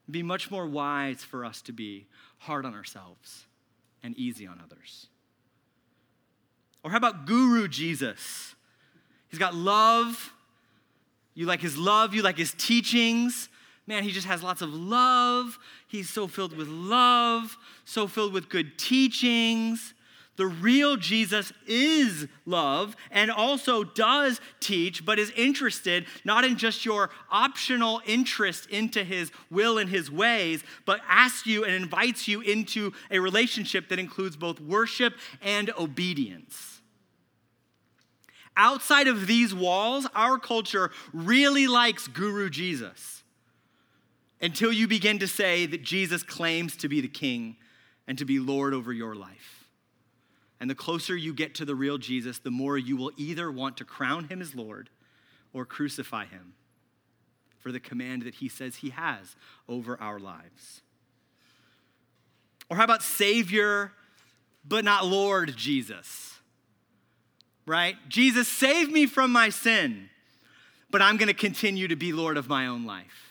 It'd 0.04 0.12
be 0.12 0.22
much 0.22 0.50
more 0.50 0.66
wise 0.66 1.24
for 1.24 1.44
us 1.44 1.62
to 1.62 1.72
be 1.72 2.06
hard 2.38 2.66
on 2.66 2.74
ourselves 2.74 3.46
and 4.02 4.16
easy 4.16 4.46
on 4.46 4.60
others. 4.62 5.08
Or 6.82 6.90
how 6.90 6.96
about 6.98 7.26
Guru 7.26 7.68
Jesus? 7.68 8.54
He's 9.28 9.38
got 9.38 9.54
love. 9.54 10.32
You 11.34 11.46
like 11.46 11.60
his 11.60 11.76
love, 11.76 12.14
you 12.14 12.22
like 12.22 12.36
his 12.36 12.52
teachings. 12.54 13.48
Man, 13.88 14.04
he 14.04 14.10
just 14.10 14.26
has 14.26 14.42
lots 14.42 14.60
of 14.60 14.72
love. 14.74 15.58
He's 15.86 16.10
so 16.10 16.28
filled 16.28 16.54
with 16.54 16.68
love, 16.68 17.56
so 17.86 18.06
filled 18.06 18.34
with 18.34 18.50
good 18.50 18.76
teachings. 18.76 19.94
The 20.36 20.46
real 20.46 20.98
Jesus 20.98 21.54
is 21.66 22.28
love 22.44 22.94
and 23.10 23.30
also 23.30 23.84
does 23.84 24.42
teach, 24.60 25.06
but 25.06 25.18
is 25.18 25.30
interested 25.30 26.04
not 26.22 26.44
in 26.44 26.58
just 26.58 26.84
your 26.84 27.08
optional 27.30 28.02
interest 28.04 28.68
into 28.68 29.02
his 29.04 29.32
will 29.50 29.78
and 29.78 29.88
his 29.88 30.10
ways, 30.10 30.62
but 30.84 31.00
asks 31.08 31.46
you 31.46 31.64
and 31.64 31.72
invites 31.74 32.28
you 32.28 32.42
into 32.42 32.92
a 33.10 33.18
relationship 33.18 33.88
that 33.88 33.98
includes 33.98 34.36
both 34.36 34.60
worship 34.60 35.14
and 35.40 35.70
obedience. 35.78 36.82
Outside 38.54 39.08
of 39.08 39.26
these 39.26 39.54
walls, 39.54 40.06
our 40.14 40.38
culture 40.38 40.90
really 41.14 41.66
likes 41.66 42.06
Guru 42.06 42.50
Jesus 42.50 43.18
until 44.40 44.72
you 44.72 44.86
begin 44.86 45.18
to 45.18 45.26
say 45.26 45.66
that 45.66 45.82
Jesus 45.82 46.22
claims 46.22 46.76
to 46.76 46.88
be 46.88 47.00
the 47.00 47.08
king 47.08 47.56
and 48.06 48.16
to 48.18 48.24
be 48.24 48.38
Lord 48.38 48.72
over 48.72 48.92
your 48.92 49.14
life. 49.14 49.64
And 50.60 50.68
the 50.68 50.74
closer 50.74 51.16
you 51.16 51.32
get 51.32 51.54
to 51.56 51.64
the 51.64 51.74
real 51.74 51.98
Jesus, 51.98 52.38
the 52.38 52.50
more 52.50 52.76
you 52.78 52.96
will 52.96 53.12
either 53.16 53.50
want 53.50 53.76
to 53.76 53.84
crown 53.84 54.24
him 54.24 54.40
as 54.40 54.54
Lord 54.54 54.90
or 55.52 55.64
crucify 55.64 56.24
him 56.24 56.54
for 57.58 57.72
the 57.72 57.80
command 57.80 58.22
that 58.22 58.36
he 58.36 58.48
says 58.48 58.76
he 58.76 58.90
has 58.90 59.36
over 59.68 60.00
our 60.00 60.18
lives. 60.18 60.82
Or 62.70 62.76
how 62.76 62.84
about 62.84 63.02
Savior, 63.02 63.92
but 64.64 64.84
not 64.84 65.06
Lord 65.06 65.56
Jesus? 65.56 66.38
Right? 67.66 67.96
Jesus, 68.08 68.48
save 68.48 68.90
me 68.90 69.06
from 69.06 69.30
my 69.30 69.50
sin, 69.50 70.08
but 70.90 71.02
I'm 71.02 71.16
going 71.16 71.28
to 71.28 71.34
continue 71.34 71.88
to 71.88 71.96
be 71.96 72.12
Lord 72.12 72.36
of 72.36 72.48
my 72.48 72.66
own 72.66 72.84
life. 72.84 73.27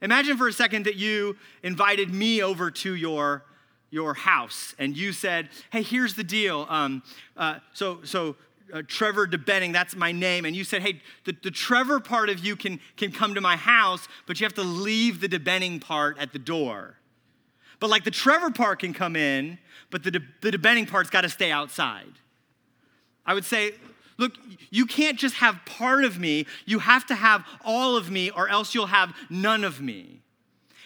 Imagine 0.00 0.36
for 0.36 0.48
a 0.48 0.52
second 0.52 0.86
that 0.86 0.96
you 0.96 1.36
invited 1.62 2.12
me 2.12 2.42
over 2.42 2.70
to 2.70 2.94
your, 2.94 3.44
your 3.90 4.14
house 4.14 4.74
and 4.78 4.96
you 4.96 5.12
said, 5.12 5.48
Hey, 5.70 5.82
here's 5.82 6.14
the 6.14 6.24
deal. 6.24 6.66
Um, 6.68 7.02
uh, 7.36 7.58
so, 7.72 8.00
so 8.04 8.36
uh, 8.72 8.82
Trevor 8.86 9.26
DeBenning, 9.26 9.72
that's 9.72 9.96
my 9.96 10.12
name. 10.12 10.44
And 10.44 10.54
you 10.54 10.64
said, 10.64 10.82
hey, 10.82 11.00
the, 11.24 11.34
the 11.42 11.50
Trevor 11.50 12.00
part 12.00 12.28
of 12.28 12.44
you 12.44 12.56
can, 12.56 12.80
can 12.96 13.12
come 13.12 13.34
to 13.34 13.40
my 13.40 13.56
house, 13.56 14.08
but 14.26 14.40
you 14.40 14.44
have 14.44 14.54
to 14.54 14.62
leave 14.62 15.20
the 15.20 15.28
DeBenning 15.28 15.80
part 15.80 16.18
at 16.18 16.32
the 16.32 16.38
door. 16.38 16.96
But 17.80 17.90
like 17.90 18.04
the 18.04 18.10
Trevor 18.10 18.50
part 18.50 18.80
can 18.80 18.92
come 18.92 19.16
in, 19.16 19.58
but 19.90 20.02
the, 20.02 20.10
De, 20.10 20.20
the 20.42 20.50
DeBenning 20.50 20.90
part's 20.90 21.10
got 21.10 21.22
to 21.22 21.28
stay 21.28 21.50
outside. 21.50 22.12
I 23.24 23.34
would 23.34 23.44
say, 23.44 23.72
look, 24.18 24.32
you 24.70 24.84
can't 24.84 25.18
just 25.18 25.36
have 25.36 25.64
part 25.64 26.04
of 26.04 26.18
me, 26.18 26.46
you 26.66 26.80
have 26.80 27.06
to 27.06 27.14
have 27.14 27.44
all 27.64 27.96
of 27.96 28.10
me, 28.10 28.30
or 28.30 28.48
else 28.48 28.74
you'll 28.74 28.86
have 28.86 29.14
none 29.30 29.64
of 29.64 29.80
me. 29.80 30.20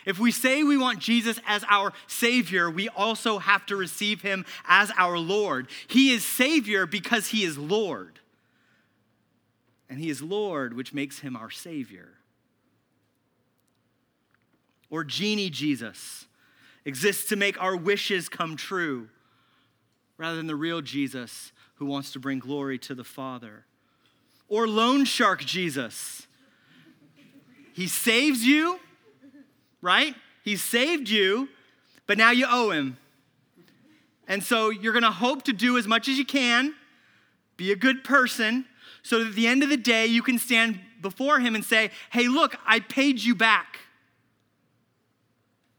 If 0.04 0.18
we 0.18 0.32
say 0.32 0.62
we 0.62 0.76
want 0.76 0.98
Jesus 0.98 1.38
as 1.46 1.64
our 1.68 1.92
Savior, 2.06 2.70
we 2.70 2.88
also 2.88 3.38
have 3.38 3.64
to 3.66 3.76
receive 3.76 4.22
Him 4.22 4.44
as 4.66 4.90
our 4.98 5.18
Lord. 5.18 5.68
He 5.86 6.12
is 6.12 6.24
Savior 6.24 6.86
because 6.86 7.28
He 7.28 7.44
is 7.44 7.56
Lord. 7.56 8.18
And 9.88 10.00
He 10.00 10.10
is 10.10 10.20
Lord, 10.20 10.74
which 10.74 10.92
makes 10.92 11.20
Him 11.20 11.36
our 11.36 11.50
Savior. 11.50 12.08
Or 14.90 15.04
Genie 15.04 15.50
Jesus 15.50 16.26
exists 16.84 17.28
to 17.28 17.36
make 17.36 17.60
our 17.62 17.76
wishes 17.76 18.28
come 18.28 18.56
true, 18.56 19.08
rather 20.18 20.36
than 20.36 20.48
the 20.48 20.56
real 20.56 20.82
Jesus 20.82 21.52
who 21.82 21.90
wants 21.90 22.12
to 22.12 22.18
bring 22.18 22.38
glory 22.38 22.78
to 22.78 22.94
the 22.94 23.04
Father. 23.04 23.64
Or 24.48 24.68
Loan 24.68 25.04
Shark 25.04 25.44
Jesus. 25.44 26.26
He 27.74 27.86
saves 27.86 28.44
you 28.44 28.78
right? 29.82 30.14
He 30.44 30.56
saved 30.56 31.10
you, 31.10 31.48
but 32.06 32.16
now 32.16 32.30
you 32.30 32.46
owe 32.48 32.70
him. 32.70 32.96
And 34.26 34.42
so 34.42 34.70
you're 34.70 34.92
to 35.02 35.10
hope 35.10 35.42
to 35.42 35.52
do 35.52 35.76
as 35.76 35.86
much 35.86 36.08
as 36.08 36.16
you 36.16 36.24
can, 36.24 36.74
be 37.56 37.72
a 37.72 37.76
good 37.76 38.04
person, 38.04 38.64
so 39.02 39.18
that 39.18 39.28
at 39.28 39.34
the 39.34 39.48
end 39.48 39.62
of 39.62 39.68
the 39.68 39.76
day, 39.76 40.06
you 40.06 40.22
can 40.22 40.38
stand 40.38 40.78
before 41.02 41.40
him 41.40 41.56
and 41.56 41.64
say, 41.64 41.90
Hey, 42.10 42.28
look, 42.28 42.56
I 42.64 42.80
paid 42.80 43.20
you 43.20 43.34
back. 43.34 43.80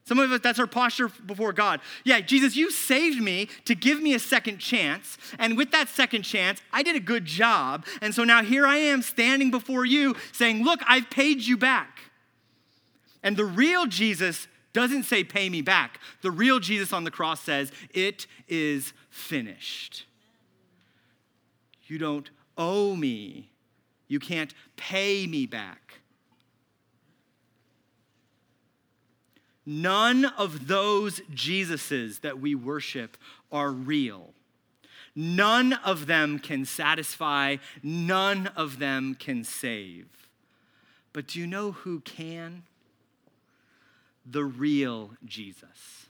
Some 0.06 0.20
of 0.20 0.32
us, 0.32 0.42
that's 0.42 0.60
our 0.60 0.68
posture 0.68 1.08
before 1.26 1.54
God. 1.54 1.80
Yeah, 2.04 2.20
Jesus, 2.20 2.56
you 2.58 2.72
saved 2.72 3.22
me 3.22 3.48
to 3.66 3.74
give 3.74 4.02
me 4.02 4.14
a 4.14 4.20
second 4.20 4.58
chance. 4.58 5.18
And 5.40 5.58
with 5.58 5.72
that 5.72 5.88
second 5.88 6.24
chance, 6.24 6.62
I 6.74 6.84
did 6.84 6.96
a 6.96 7.00
good 7.00 7.26
job. 7.26 7.86
And 8.02 8.14
so 8.14 8.24
now 8.24 8.44
here 8.44 8.68
I 8.68 8.78
am 8.78 9.02
standing 9.02 9.50
before 9.50 9.86
you 9.86 10.16
saying, 10.34 10.64
Look, 10.64 10.82
I've 10.88 11.10
paid 11.10 11.42
you 11.42 11.58
back. 11.58 12.00
And 13.24 13.38
the 13.38 13.46
real 13.46 13.86
Jesus 13.86 14.48
doesn't 14.74 15.04
say, 15.04 15.24
pay 15.24 15.50
me 15.50 15.62
back. 15.62 16.00
The 16.22 16.32
real 16.32 16.60
Jesus 16.60 16.92
on 16.92 17.04
the 17.04 17.12
cross 17.12 17.42
says, 17.42 17.72
it 17.92 18.28
is 18.48 18.92
finished. 19.10 20.06
You 21.86 22.00
don't 22.00 22.30
owe 22.58 22.96
me. 22.96 23.52
You 24.08 24.20
can't 24.20 24.54
pay 24.76 25.28
me 25.28 25.46
back. 25.46 26.00
None 29.66 30.26
of 30.26 30.68
those 30.68 31.22
Jesuses 31.34 32.22
that 32.22 32.40
we 32.40 32.56
worship 32.56 33.18
are 33.52 33.72
real. 33.72 34.34
None 35.16 35.74
of 35.74 36.08
them 36.08 36.40
can 36.40 36.66
satisfy, 36.66 37.58
none 37.82 38.48
of 38.56 38.80
them 38.80 39.16
can 39.16 39.44
save. 39.44 40.08
But 41.14 41.28
do 41.28 41.40
you 41.40 41.48
know 41.48 41.72
who 41.72 42.00
can? 42.00 42.64
the 44.26 44.44
real 44.44 45.12
Jesus. 45.26 46.08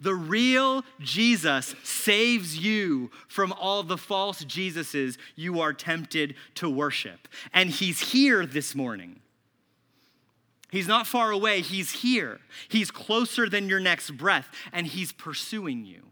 The 0.00 0.14
real 0.14 0.84
Jesus 1.00 1.74
saves 1.84 2.58
you 2.58 3.10
from 3.28 3.52
all 3.52 3.82
the 3.82 3.98
false 3.98 4.44
Jesuses 4.44 5.18
you 5.36 5.60
are 5.60 5.72
tempted 5.72 6.34
to 6.56 6.68
worship. 6.68 7.28
And 7.52 7.70
he's 7.70 8.12
here 8.12 8.44
this 8.44 8.74
morning. 8.74 9.20
He's 10.70 10.88
not 10.88 11.06
far 11.06 11.30
away, 11.30 11.62
he's 11.62 11.90
here. 12.02 12.40
He's 12.68 12.90
closer 12.90 13.48
than 13.48 13.68
your 13.68 13.80
next 13.80 14.10
breath, 14.12 14.48
and 14.72 14.86
he's 14.86 15.12
pursuing 15.12 15.84
you. 15.84 16.02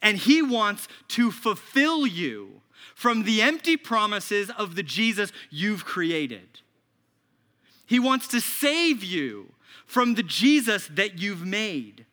And 0.00 0.18
he 0.18 0.42
wants 0.42 0.88
to 1.08 1.30
fulfill 1.30 2.06
you 2.06 2.62
from 2.94 3.24
the 3.24 3.42
empty 3.42 3.76
promises 3.76 4.50
of 4.50 4.74
the 4.74 4.82
Jesus 4.82 5.32
you've 5.50 5.84
created. 5.84 6.60
He 7.86 7.98
wants 7.98 8.28
to 8.28 8.40
save 8.40 9.04
you 9.04 9.52
from 9.86 10.14
the 10.14 10.22
Jesus 10.22 10.88
that 10.88 11.18
you've 11.18 11.44
made. 11.44 12.06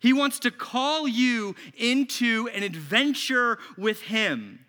He 0.00 0.12
wants 0.12 0.38
to 0.40 0.50
call 0.50 1.06
you 1.06 1.54
into 1.76 2.48
an 2.54 2.62
adventure 2.62 3.58
with 3.76 4.02
Him. 4.02 4.63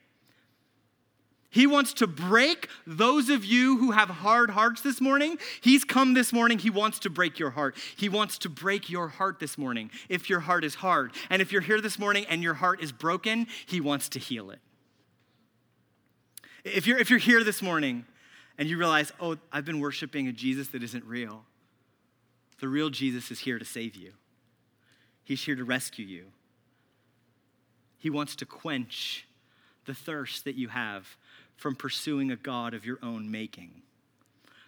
He 1.55 1.67
wants 1.67 1.93
to 1.93 2.05
break 2.05 2.67
those 2.85 3.29
of 3.29 3.45
you 3.45 3.77
who 3.77 3.91
have 3.91 4.09
hard 4.09 4.49
hearts 4.49 4.81
this 4.81 4.99
morning. 4.99 5.37
He's 5.61 5.85
come 5.85 6.13
this 6.13 6.33
morning. 6.33 6.59
He 6.59 6.69
wants 6.69 6.99
to 6.99 7.09
break 7.09 7.39
your 7.39 7.51
heart. 7.51 7.77
He 7.95 8.09
wants 8.09 8.37
to 8.39 8.49
break 8.49 8.89
your 8.89 9.07
heart 9.07 9.39
this 9.39 9.57
morning 9.57 9.89
if 10.09 10.29
your 10.29 10.41
heart 10.41 10.65
is 10.65 10.75
hard. 10.75 11.13
And 11.29 11.41
if 11.41 11.53
you're 11.53 11.61
here 11.61 11.79
this 11.79 11.97
morning 11.97 12.25
and 12.27 12.43
your 12.43 12.55
heart 12.55 12.83
is 12.83 12.91
broken, 12.91 13.47
He 13.67 13.79
wants 13.79 14.09
to 14.09 14.19
heal 14.19 14.51
it. 14.51 14.59
If 16.65 16.87
you're, 16.87 16.97
if 16.97 17.09
you're 17.09 17.19
here 17.19 17.41
this 17.41 17.61
morning 17.61 18.03
and 18.57 18.67
you 18.67 18.77
realize, 18.77 19.13
oh, 19.21 19.37
I've 19.49 19.63
been 19.63 19.79
worshiping 19.79 20.27
a 20.27 20.33
Jesus 20.33 20.67
that 20.69 20.83
isn't 20.83 21.05
real, 21.05 21.45
the 22.59 22.67
real 22.67 22.89
Jesus 22.89 23.31
is 23.31 23.39
here 23.39 23.59
to 23.59 23.65
save 23.65 23.95
you, 23.95 24.11
He's 25.23 25.41
here 25.41 25.55
to 25.55 25.63
rescue 25.63 26.05
you. 26.05 26.25
He 27.97 28.09
wants 28.09 28.35
to 28.35 28.45
quench 28.45 29.25
the 29.85 29.93
thirst 29.93 30.43
that 30.43 30.55
you 30.55 30.67
have 30.67 31.15
from 31.55 31.75
pursuing 31.75 32.31
a 32.31 32.35
God 32.35 32.73
of 32.73 32.85
your 32.85 32.99
own 33.01 33.29
making. 33.29 33.81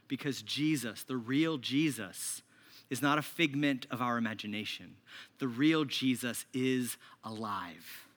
Because 0.07 0.41
Jesus, 0.41 1.03
the 1.03 1.17
real 1.17 1.57
Jesus, 1.57 2.41
is 2.89 3.01
not 3.01 3.17
a 3.17 3.21
figment 3.21 3.85
of 3.91 4.01
our 4.01 4.17
imagination. 4.17 4.95
The 5.39 5.47
real 5.47 5.83
Jesus 5.85 6.45
is 6.53 6.97
alive. 7.23 8.07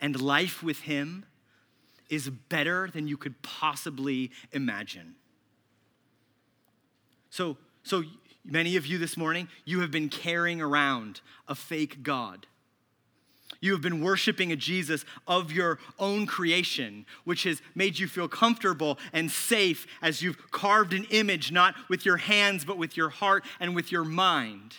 And 0.00 0.20
life 0.20 0.62
with 0.62 0.80
him 0.80 1.26
is 2.08 2.28
better 2.28 2.88
than 2.92 3.06
you 3.06 3.16
could 3.16 3.40
possibly 3.42 4.30
imagine. 4.52 5.14
So, 7.28 7.56
so 7.82 8.02
many 8.44 8.76
of 8.76 8.86
you 8.86 8.98
this 8.98 9.16
morning, 9.16 9.48
you 9.64 9.80
have 9.80 9.90
been 9.90 10.08
carrying 10.08 10.60
around 10.60 11.20
a 11.46 11.54
fake 11.54 12.02
God. 12.02 12.46
You 13.60 13.72
have 13.72 13.82
been 13.82 14.02
worshiping 14.02 14.52
a 14.52 14.56
Jesus 14.56 15.04
of 15.26 15.52
your 15.52 15.78
own 15.98 16.26
creation, 16.26 17.04
which 17.24 17.44
has 17.44 17.60
made 17.74 17.98
you 17.98 18.08
feel 18.08 18.28
comfortable 18.28 18.98
and 19.12 19.30
safe 19.30 19.86
as 20.00 20.22
you've 20.22 20.50
carved 20.50 20.94
an 20.94 21.06
image, 21.10 21.52
not 21.52 21.74
with 21.88 22.06
your 22.06 22.16
hands, 22.16 22.64
but 22.64 22.78
with 22.78 22.96
your 22.96 23.10
heart 23.10 23.44
and 23.58 23.74
with 23.74 23.92
your 23.92 24.04
mind 24.04 24.76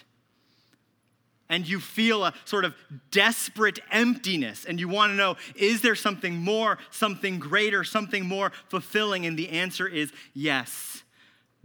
and 1.51 1.67
you 1.67 1.81
feel 1.81 2.23
a 2.23 2.33
sort 2.45 2.65
of 2.65 2.73
desperate 3.11 3.79
emptiness 3.91 4.65
and 4.65 4.79
you 4.79 4.87
want 4.87 5.11
to 5.11 5.15
know 5.15 5.35
is 5.53 5.81
there 5.81 5.95
something 5.95 6.37
more, 6.37 6.79
something 6.89 7.37
greater, 7.37 7.83
something 7.83 8.25
more 8.25 8.51
fulfilling? 8.69 9.25
And 9.25 9.37
the 9.37 9.49
answer 9.49 9.85
is 9.85 10.11
yes, 10.33 11.03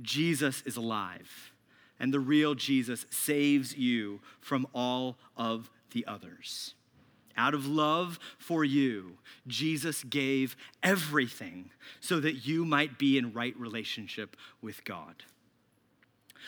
Jesus 0.02 0.62
is 0.66 0.76
alive. 0.76 1.52
And 1.98 2.12
the 2.12 2.20
real 2.20 2.54
Jesus 2.54 3.06
saves 3.08 3.74
you 3.76 4.20
from 4.40 4.66
all 4.74 5.16
of 5.36 5.70
the 5.92 6.04
others. 6.06 6.74
Out 7.36 7.54
of 7.54 7.66
love 7.66 8.18
for 8.38 8.64
you, 8.64 9.18
Jesus 9.46 10.02
gave 10.04 10.56
everything 10.82 11.70
so 12.00 12.20
that 12.20 12.46
you 12.46 12.64
might 12.64 12.98
be 12.98 13.18
in 13.18 13.32
right 13.32 13.58
relationship 13.58 14.36
with 14.62 14.84
God. 14.84 15.24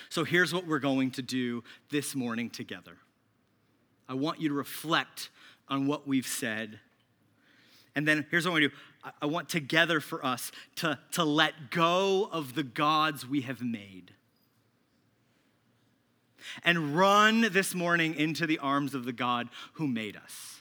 So 0.08 0.24
here's 0.24 0.54
what 0.54 0.66
we're 0.66 0.78
going 0.78 1.10
to 1.12 1.22
do 1.22 1.62
this 1.90 2.14
morning 2.14 2.50
together. 2.50 2.96
I 4.08 4.14
want 4.14 4.40
you 4.40 4.48
to 4.48 4.54
reflect 4.54 5.30
on 5.68 5.86
what 5.86 6.08
we've 6.08 6.26
said. 6.26 6.80
And 7.94 8.08
then 8.08 8.26
here's 8.30 8.46
what 8.46 8.52
I 8.52 8.60
want 8.60 8.62
to 8.62 8.68
do 8.68 8.74
I 9.22 9.26
want 9.26 9.48
together 9.48 10.00
for 10.00 10.24
us 10.24 10.50
to, 10.76 10.98
to 11.12 11.24
let 11.24 11.70
go 11.70 12.28
of 12.30 12.54
the 12.54 12.62
gods 12.62 13.26
we 13.26 13.42
have 13.42 13.62
made. 13.62 14.12
and 16.64 16.96
run 16.96 17.48
this 17.52 17.74
morning 17.74 18.14
into 18.14 18.46
the 18.46 18.58
arms 18.58 18.94
of 18.94 19.04
the 19.04 19.12
God 19.12 19.48
who 19.74 19.86
made 19.86 20.16
us. 20.16 20.57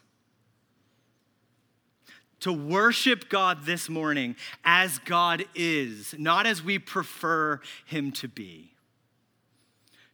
To 2.41 2.53
worship 2.53 3.29
God 3.29 3.65
this 3.65 3.89
morning 3.89 4.35
as 4.63 4.99
God 4.99 5.45
is, 5.55 6.13
not 6.17 6.45
as 6.45 6.63
we 6.63 6.79
prefer 6.79 7.59
Him 7.85 8.11
to 8.13 8.27
be. 8.27 8.71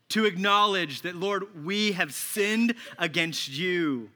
To 0.09 0.26
acknowledge 0.26 1.01
that, 1.01 1.15
Lord, 1.15 1.65
we 1.65 1.93
have 1.93 2.13
sinned 2.13 2.76
against 2.97 3.49
you 3.49 4.09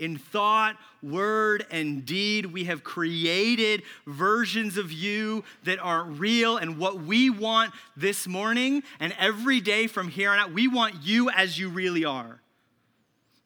in 0.00 0.16
thought, 0.16 0.76
word, 1.02 1.66
and 1.70 2.06
deed, 2.06 2.46
we 2.46 2.64
have 2.64 2.82
created 2.82 3.82
versions 4.06 4.78
of 4.78 4.90
you 4.90 5.44
that 5.64 5.78
aren't 5.78 6.18
real. 6.18 6.56
And 6.56 6.78
what 6.78 7.02
we 7.02 7.28
want 7.28 7.72
this 7.96 8.26
morning 8.26 8.82
and 8.98 9.14
every 9.18 9.60
day 9.60 9.86
from 9.86 10.08
here 10.08 10.30
on 10.30 10.38
out, 10.38 10.52
we 10.52 10.66
want 10.66 11.02
you 11.02 11.30
as 11.30 11.58
you 11.58 11.68
really 11.68 12.06
are. 12.06 12.40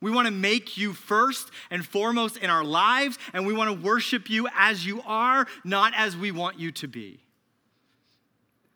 We 0.01 0.11
want 0.11 0.26
to 0.26 0.32
make 0.32 0.76
you 0.76 0.92
first 0.92 1.51
and 1.70 1.84
foremost 1.84 2.36
in 2.36 2.51
our 2.51 2.64
lives, 2.64 3.18
and 3.32 3.47
we 3.47 3.55
want 3.55 3.70
to 3.70 3.86
worship 3.86 4.28
you 4.28 4.49
as 4.55 4.84
you 4.84 5.03
are, 5.07 5.47
not 5.64 5.92
as 5.97 6.16
we 6.16 6.30
want 6.30 6.59
you 6.59 6.72
to 6.72 6.88
be. 6.88 7.20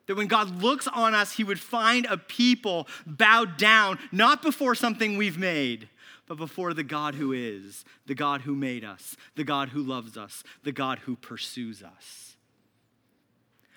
That 0.07 0.15
when 0.15 0.27
God 0.27 0.63
looks 0.63 0.87
on 0.87 1.13
us, 1.13 1.33
he 1.33 1.43
would 1.43 1.59
find 1.59 2.07
a 2.07 2.17
people 2.17 2.87
bowed 3.05 3.57
down, 3.57 3.99
not 4.11 4.41
before 4.41 4.73
something 4.73 5.17
we've 5.17 5.37
made, 5.37 5.87
but 6.25 6.37
before 6.37 6.73
the 6.73 6.83
God 6.83 7.15
who 7.15 7.31
is, 7.31 7.85
the 8.07 8.15
God 8.15 8.41
who 8.41 8.55
made 8.55 8.83
us, 8.83 9.15
the 9.35 9.43
God 9.43 9.69
who 9.69 9.83
loves 9.83 10.17
us, 10.17 10.43
the 10.63 10.71
God 10.71 10.99
who 10.99 11.15
pursues 11.15 11.83
us. 11.83 12.37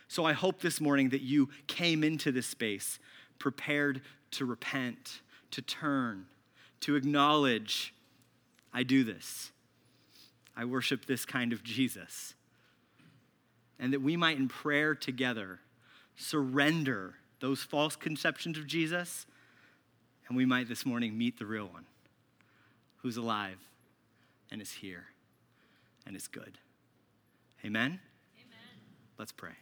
So 0.08 0.24
I 0.24 0.32
hope 0.32 0.60
this 0.60 0.80
morning 0.80 1.10
that 1.10 1.22
you 1.22 1.48
came 1.66 2.04
into 2.04 2.32
this 2.32 2.46
space 2.46 2.98
prepared 3.38 4.02
to 4.32 4.44
repent, 4.44 5.20
to 5.50 5.62
turn, 5.62 6.26
to 6.82 6.96
acknowledge 6.96 7.94
I 8.72 8.82
do 8.82 9.04
this. 9.04 9.50
I 10.56 10.64
worship 10.64 11.06
this 11.06 11.24
kind 11.24 11.52
of 11.52 11.62
Jesus. 11.62 12.34
And 13.78 13.92
that 13.92 14.02
we 14.02 14.16
might, 14.16 14.36
in 14.36 14.48
prayer 14.48 14.94
together, 14.94 15.60
surrender 16.16 17.14
those 17.40 17.62
false 17.62 17.96
conceptions 17.96 18.56
of 18.56 18.66
Jesus, 18.66 19.26
and 20.28 20.36
we 20.36 20.46
might 20.46 20.68
this 20.68 20.86
morning 20.86 21.18
meet 21.18 21.38
the 21.38 21.46
real 21.46 21.66
one 21.66 21.84
who's 22.98 23.16
alive 23.16 23.58
and 24.50 24.62
is 24.62 24.70
here 24.70 25.06
and 26.06 26.14
is 26.14 26.28
good. 26.28 26.58
Amen? 27.64 27.98
Amen. 28.38 28.58
Let's 29.18 29.32
pray. 29.32 29.61